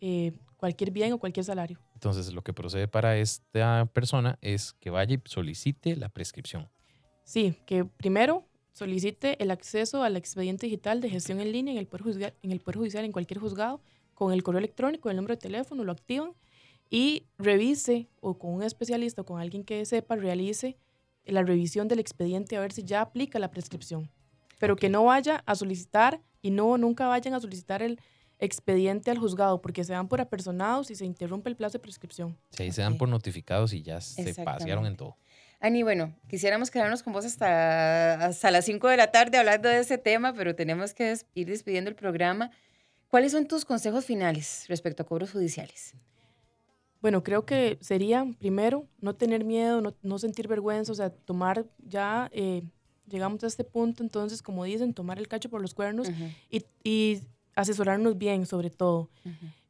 eh, 0.00 0.33
cualquier 0.57 0.90
bien 0.90 1.12
o 1.12 1.19
cualquier 1.19 1.45
salario. 1.45 1.78
Entonces 1.96 2.34
lo 2.34 2.42
que 2.42 2.52
procede 2.52 2.88
para 2.88 3.16
esta 3.16 3.86
persona 3.86 4.38
es 4.42 4.74
que 4.74 4.90
vaya 4.90 5.14
y 5.14 5.20
solicite 5.24 5.96
la 5.96 6.10
prescripción. 6.10 6.68
Sí, 7.24 7.56
que 7.64 7.86
primero 7.86 8.46
solicite 8.74 9.42
el 9.42 9.50
acceso 9.50 10.02
al 10.02 10.18
expediente 10.18 10.66
digital 10.66 11.00
de 11.00 11.09
gestión 11.09 11.40
en 11.40 11.52
línea 11.52 11.72
en 11.72 11.78
el 11.78 11.87
Poder 11.87 12.02
Judicial, 12.02 12.35
en, 12.42 12.52
el 12.52 12.61
Poder 12.61 12.76
Judicial, 12.76 13.04
en 13.06 13.12
cualquier 13.12 13.40
juzgado, 13.40 13.80
con 14.12 14.35
el 14.35 14.42
correo 14.42 14.59
electrónico, 14.59 15.09
el 15.09 15.16
número 15.16 15.37
de 15.37 15.40
teléfono, 15.40 15.85
lo 15.85 15.92
activan 15.92 16.35
y 16.90 17.24
revise 17.38 18.11
o 18.20 18.38
con 18.38 18.52
un 18.52 18.62
especialista 18.62 19.22
o 19.22 19.24
con 19.24 19.40
alguien 19.40 19.64
que 19.64 19.82
sepa, 19.87 20.16
realice 20.16 20.76
la 21.24 21.42
revisión 21.44 21.88
del 21.88 21.98
expediente 21.98 22.59
a 22.59 22.61
ver 22.61 22.72
si 22.72 22.85
ya 22.85 23.00
aplica 23.00 23.38
la 23.38 23.50
prescripción. 23.50 24.11
Pero 24.59 24.76
que 24.76 24.90
no 24.90 25.04
vaya 25.04 25.42
a 25.46 25.54
solicitar 25.54 26.20
y 26.42 26.50
no 26.50 26.76
nunca 26.76 27.06
vayan 27.06 27.32
a 27.32 27.40
solicitar 27.40 27.82
el 27.82 27.98
expediente 28.38 29.11
al 29.11 29.18
juzgado 29.18 29.61
porque 29.62 29.85
se 29.85 29.92
dan 29.92 30.09
por 30.09 30.20
apersonados 30.20 30.90
y 30.90 30.94
se 30.94 31.05
interrumpe 31.05 31.49
el 31.49 31.57
plazo 31.57 31.75
de 31.75 31.81
prescripción. 31.81 32.37
Si 32.51 32.62
ahí 32.62 32.72
se 32.72 32.83
dan 32.83 32.96
por 32.96 33.09
notificados 33.09 33.72
y 33.72 33.83
ya 33.83 34.01
se 34.01 34.35
pasearon 34.44 34.87
en 34.87 34.96
todo. 34.96 35.16
Ani, 35.59 35.83
bueno, 35.83 36.14
quisiéramos 36.29 36.70
quedarnos 36.70 37.03
con 37.03 37.14
vos 37.14 37.25
hasta, 37.25 38.14
hasta 38.27 38.51
las 38.51 38.66
5 38.66 38.88
de 38.88 38.99
la 38.99 39.11
tarde 39.11 39.38
hablando 39.38 39.68
de 39.70 39.79
ese 39.79 39.96
tema, 39.96 40.35
pero 40.35 40.55
tenemos 40.55 40.92
que 40.92 41.05
des- 41.05 41.27
ir 41.35 41.46
despidiendo 41.49 41.88
el 41.88 41.96
programa. 41.96 42.51
¿Cuáles 43.09 43.33
son 43.33 43.46
tus 43.46 43.64
consejos 43.64 44.05
finales 44.05 44.66
respecto 44.68 45.03
a 45.03 45.07
cobros 45.07 45.33
judiciales? 45.33 45.94
Bueno, 47.01 47.22
creo 47.22 47.46
que 47.46 47.79
sería, 47.81 48.27
primero, 48.38 48.87
no 49.01 49.14
tener 49.14 49.44
miedo, 49.44 49.81
no, 49.81 49.94
no 50.03 50.18
sentir 50.18 50.49
vergüenza, 50.49 50.92
o 50.92 50.94
sea, 50.94 51.11
tomar 51.11 51.64
ya, 51.79 52.29
eh, 52.33 52.62
llegamos 53.07 53.44
a 53.44 53.46
este 53.46 53.64
punto, 53.64 54.03
entonces, 54.03 54.42
como 54.42 54.64
dicen, 54.64 54.92
tomar 54.92 55.18
el 55.18 55.29
cacho 55.29 55.49
por 55.49 55.61
los 55.62 55.72
cuernos 55.75 56.09
Ujú, 56.09 56.25
y, 56.51 56.64
y 56.83 57.22
asesorarnos 57.57 58.16
bien, 58.16 58.47
sobre 58.47 58.71
todo, 58.71 59.11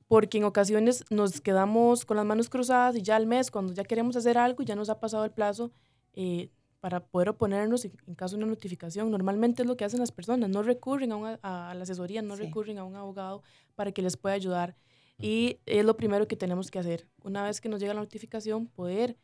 porque 0.09 0.39
en 0.39 0.45
ocasiones 0.45 1.05
nos 1.11 1.41
quedamos 1.41 2.05
con 2.05 2.17
las 2.19 2.27
manos 2.27 2.49
cruzadas 2.51 2.95
y 2.97 3.03
ya 3.03 3.17
al 3.17 3.27
mes, 3.27 3.51
cuando 3.51 3.73
ya 3.73 3.85
queremos 3.85 4.15
hacer 4.17 4.37
algo, 4.39 4.63
ya 4.63 4.77
nos 4.77 4.89
ha 4.91 5.01
pasado 5.01 5.25
el 5.25 5.31
plazo 5.31 5.73
eh, 6.13 6.51
para 6.81 7.01
poder 7.01 7.31
oponernos 7.31 7.85
en, 7.85 7.93
en 8.07 8.15
caso 8.15 8.37
de 8.37 8.45
una 8.45 8.53
notificación. 8.53 9.11
Normalmente 9.11 9.63
es 9.63 9.69
lo 9.69 9.77
que 9.77 9.85
hacen 9.85 9.99
las 10.01 10.13
personas, 10.13 10.49
no 10.51 10.63
recurren 10.63 11.11
a, 11.13 11.17
una- 11.17 11.39
a 11.43 11.75
la 11.75 11.83
asesoría, 11.83 12.23
no 12.23 12.37
Sí. 12.37 12.43
recurren 12.45 12.79
a 12.79 12.85
un 12.85 12.95
abogado 12.95 13.43
para 13.75 13.91
que 13.93 14.03
les 14.03 14.17
pueda 14.17 14.35
ayudar. 14.35 14.77
Y 15.19 15.59
es 15.65 15.83
lo 15.85 15.97
primero 15.97 16.29
que 16.29 16.37
tenemos 16.37 16.71
que 16.71 16.79
hacer. 16.79 17.09
Una 17.25 17.43
vez 17.43 17.61
que 17.63 17.69
nos 17.71 17.81
llega 17.81 17.95
la 17.95 18.01
notificación, 18.01 18.67
poder 18.67 19.17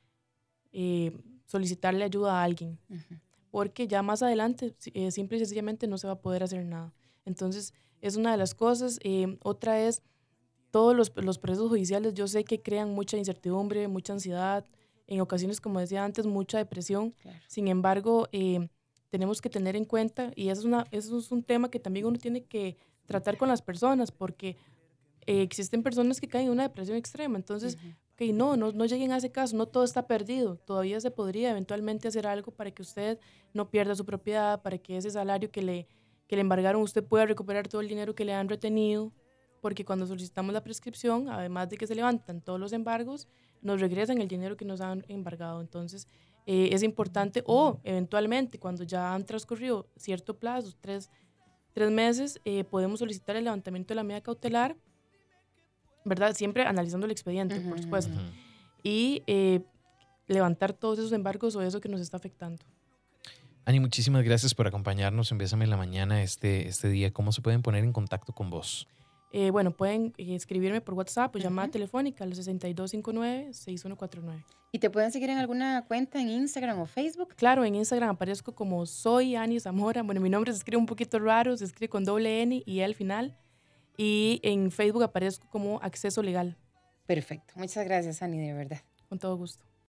eh, 0.73 1.13
solicitarle 1.45 2.03
ayuda 2.05 2.41
a 2.41 2.45
alguien, 2.45 2.79
porque 3.51 3.87
ya 3.87 4.03
más 4.03 4.23
adelante 4.23 4.75
eh, 4.95 5.11
simple 5.11 5.37
y 5.37 5.41
sencillamente 5.41 5.87
no 5.87 5.99
se 5.99 6.07
va 6.07 6.15
a 6.15 6.19
poder 6.21 6.43
hacer 6.43 6.65
nada. 6.65 6.95
Entonces, 7.27 7.75
es 8.03 8.17
una 8.17 8.33
de 8.33 8.37
las 8.37 8.55
cosas. 8.55 8.99
Eh, 9.03 9.39
otra 9.43 9.81
es, 9.81 10.03
todos 10.71 10.95
los, 10.95 11.11
los 11.17 11.39
procesos 11.39 11.71
judiciales 11.71 12.13
yo 12.13 12.29
sé 12.29 12.45
que 12.45 12.61
crean 12.61 12.91
mucha 12.91 13.17
incertidumbre, 13.17 13.89
mucha 13.89 14.13
ansiedad, 14.13 14.67
en 15.07 15.21
ocasiones, 15.21 15.61
como 15.61 15.81
decía 15.81 16.05
antes, 16.05 16.27
mucha 16.27 16.59
depresión. 16.59 17.13
Claro. 17.23 17.39
Sin 17.47 17.69
embargo, 17.69 18.29
eh, 18.33 18.69
tenemos 19.09 19.41
que 19.41 19.51
tener 19.51 19.77
en 19.77 19.85
cuenta, 19.85 20.33
y 20.35 20.49
eso 20.49 20.63
es, 20.63 20.67
una, 20.67 20.87
eso 20.91 21.19
es 21.19 21.31
un 21.31 21.43
tema 21.43 21.71
que 21.71 21.79
también 21.79 22.07
uno 22.07 22.19
tiene 22.19 22.45
que 22.45 22.77
tratar 23.07 23.37
con 23.37 23.49
las 23.49 23.63
personas, 23.63 24.11
porque 24.11 24.57
eh, 25.27 25.43
existen 25.43 25.83
personas 25.83 26.21
que 26.21 26.29
caen 26.29 26.47
en 26.47 26.53
una 26.53 26.63
depresión 26.63 26.97
extrema. 26.97 27.37
Entonces, 27.37 27.77
ok, 28.15 28.23
no, 28.33 28.57
no, 28.57 28.73
no 28.73 28.87
lleguen 28.87 29.13
a 29.13 29.19
ese 29.19 29.31
caso, 29.31 29.57
no 29.57 29.67
todo 29.67 29.85
está 29.85 30.07
perdido. 30.07 30.57
Todavía 30.57 31.01
se 31.01 31.11
podría 31.11 31.51
eventualmente 31.51 32.09
hacer 32.09 32.27
algo 32.27 32.51
para 32.53 32.71
que 32.71 32.83
usted 32.83 33.19
no 33.53 33.71
pierda 33.71 33.95
su 33.95 34.05
propiedad, 34.05 34.63
para 34.63 34.79
que 34.79 34.97
ese 34.97 35.11
salario 35.11 35.51
que 35.51 35.63
le, 35.63 35.89
que 36.29 36.37
le 36.37 36.43
embargaron 36.43 36.83
usted 36.83 37.05
pueda 37.05 37.27
recuperar 37.27 37.69
todo 37.69 37.81
el 37.81 37.89
dinero 37.89 38.15
que 38.15 38.25
le 38.25 38.35
han 38.35 38.49
retenido, 38.49 39.13
porque 39.61 39.85
cuando 39.85 40.07
solicitamos 40.07 40.53
la 40.53 40.65
prescripción, 40.65 41.29
además 41.29 41.69
de 41.69 41.77
que 41.77 41.87
se 41.87 41.95
levantan 41.95 42.41
todos 42.41 42.59
los 42.59 42.73
embargos, 42.73 43.29
nos 43.61 43.81
regresan 43.81 44.21
el 44.21 44.29
dinero 44.29 44.57
que 44.57 44.65
nos 44.65 44.81
han 44.81 45.05
embargado. 45.09 45.61
Entonces, 45.61 46.09
eh, 46.47 46.71
es 46.73 46.83
importante, 46.83 47.45
o 47.47 47.81
eventualmente, 47.85 48.59
cuando 48.59 48.83
ya 48.83 49.15
han 49.15 49.25
transcurrido 49.25 49.87
cierto 49.97 50.37
plazo, 50.37 50.73
tres, 50.81 51.11
tres 51.73 51.91
meses, 51.91 52.41
eh, 52.45 52.65
podemos 52.65 52.99
solicitar 52.99 53.37
el 53.37 53.45
levantamiento 53.45 53.93
de 53.93 53.97
la 53.97 54.03
medida 54.03 54.21
cautelar, 54.21 54.77
¿verdad? 56.05 56.35
Siempre 56.35 56.65
analizando 56.65 57.07
el 57.07 57.13
expediente, 57.13 57.55
Ujú, 57.61 57.69
por 57.69 57.75
ujú, 57.75 57.83
supuesto. 57.85 58.13
Ujú. 58.13 58.23
Y 58.83 59.23
eh, 59.29 59.61
levantar 60.27 60.73
todos 60.73 60.99
esos 60.99 61.13
embargos 61.13 61.55
o 61.55 61.63
eso 61.63 61.81
que 61.81 61.89
nos 61.89 62.01
está 62.01 62.17
afectando. 62.17 62.65
Ani, 63.65 63.79
muchísimas 63.79 64.25
gracias 64.25 64.55
por 64.55 64.67
acompañarnos 64.67 65.31
en 65.31 65.39
Bésame 65.39 65.65
en 65.65 65.71
la 65.71 65.77
Mañana 65.77 66.23
este, 66.23 66.67
este 66.69 66.89
día. 66.89 67.13
¿Cómo 67.13 67.31
se 67.33 67.43
pueden 67.43 67.63
poner 67.63 67.85
en 67.85 67.93
contacto 67.93 68.33
con 68.33 68.51
vos? 68.51 68.89
Eh, 69.31 69.51
bueno, 69.51 69.71
pueden 69.71 70.13
eh, 70.19 70.35
escribirme 70.35 70.81
por 70.81 70.95
WhatsApp 70.95 71.35
o 71.37 71.39
llamada 71.39 71.67
Ujú. 71.69 71.73
telefónica 71.73 72.25
al 72.25 72.33
6259-6149. 72.35 74.45
¿Y 74.73 74.79
te 74.79 74.91
pueden 74.91 75.13
seguir 75.13 75.31
en 75.31 75.39
alguna 75.39 75.85
cuenta 75.87 76.21
en 76.21 76.29
Instagram 76.29 76.81
o 76.81 76.87
Facebook? 76.87 77.35
Claro, 77.37 77.65
en 77.65 77.75
Instagram 77.77 78.11
aparezco 78.11 78.55
como 78.55 78.85
soy 78.85 79.37
Ani 79.37 79.61
Zamora. 79.61 80.03
Bueno, 80.03 80.21
mi 80.21 80.29
nombre 80.29 80.53
se 80.53 80.59
escribe 80.59 80.79
un 80.79 80.87
poquito 80.87 81.19
raro, 81.19 81.57
se 81.57 81.65
escribe 81.65 81.89
con 81.89 82.05
doble 82.05 82.43
N 82.43 82.63
y 82.67 82.81
E 82.81 82.85
al 82.85 82.95
final. 82.95 83.39
Y 83.97 84.41
en 84.43 84.71
Facebook 84.71 85.03
aparezco 85.05 85.47
como 85.51 85.79
Acceso 85.83 86.23
Legal, 86.23 86.57
Perfecto. 87.07 87.53
Muchas 87.57 87.85
gracias, 87.85 88.23
Ani, 88.23 88.39
de 88.41 88.55
verdad. 88.55 88.81
con 89.09 89.19
todo 89.19 89.37
gusto. 89.37 89.65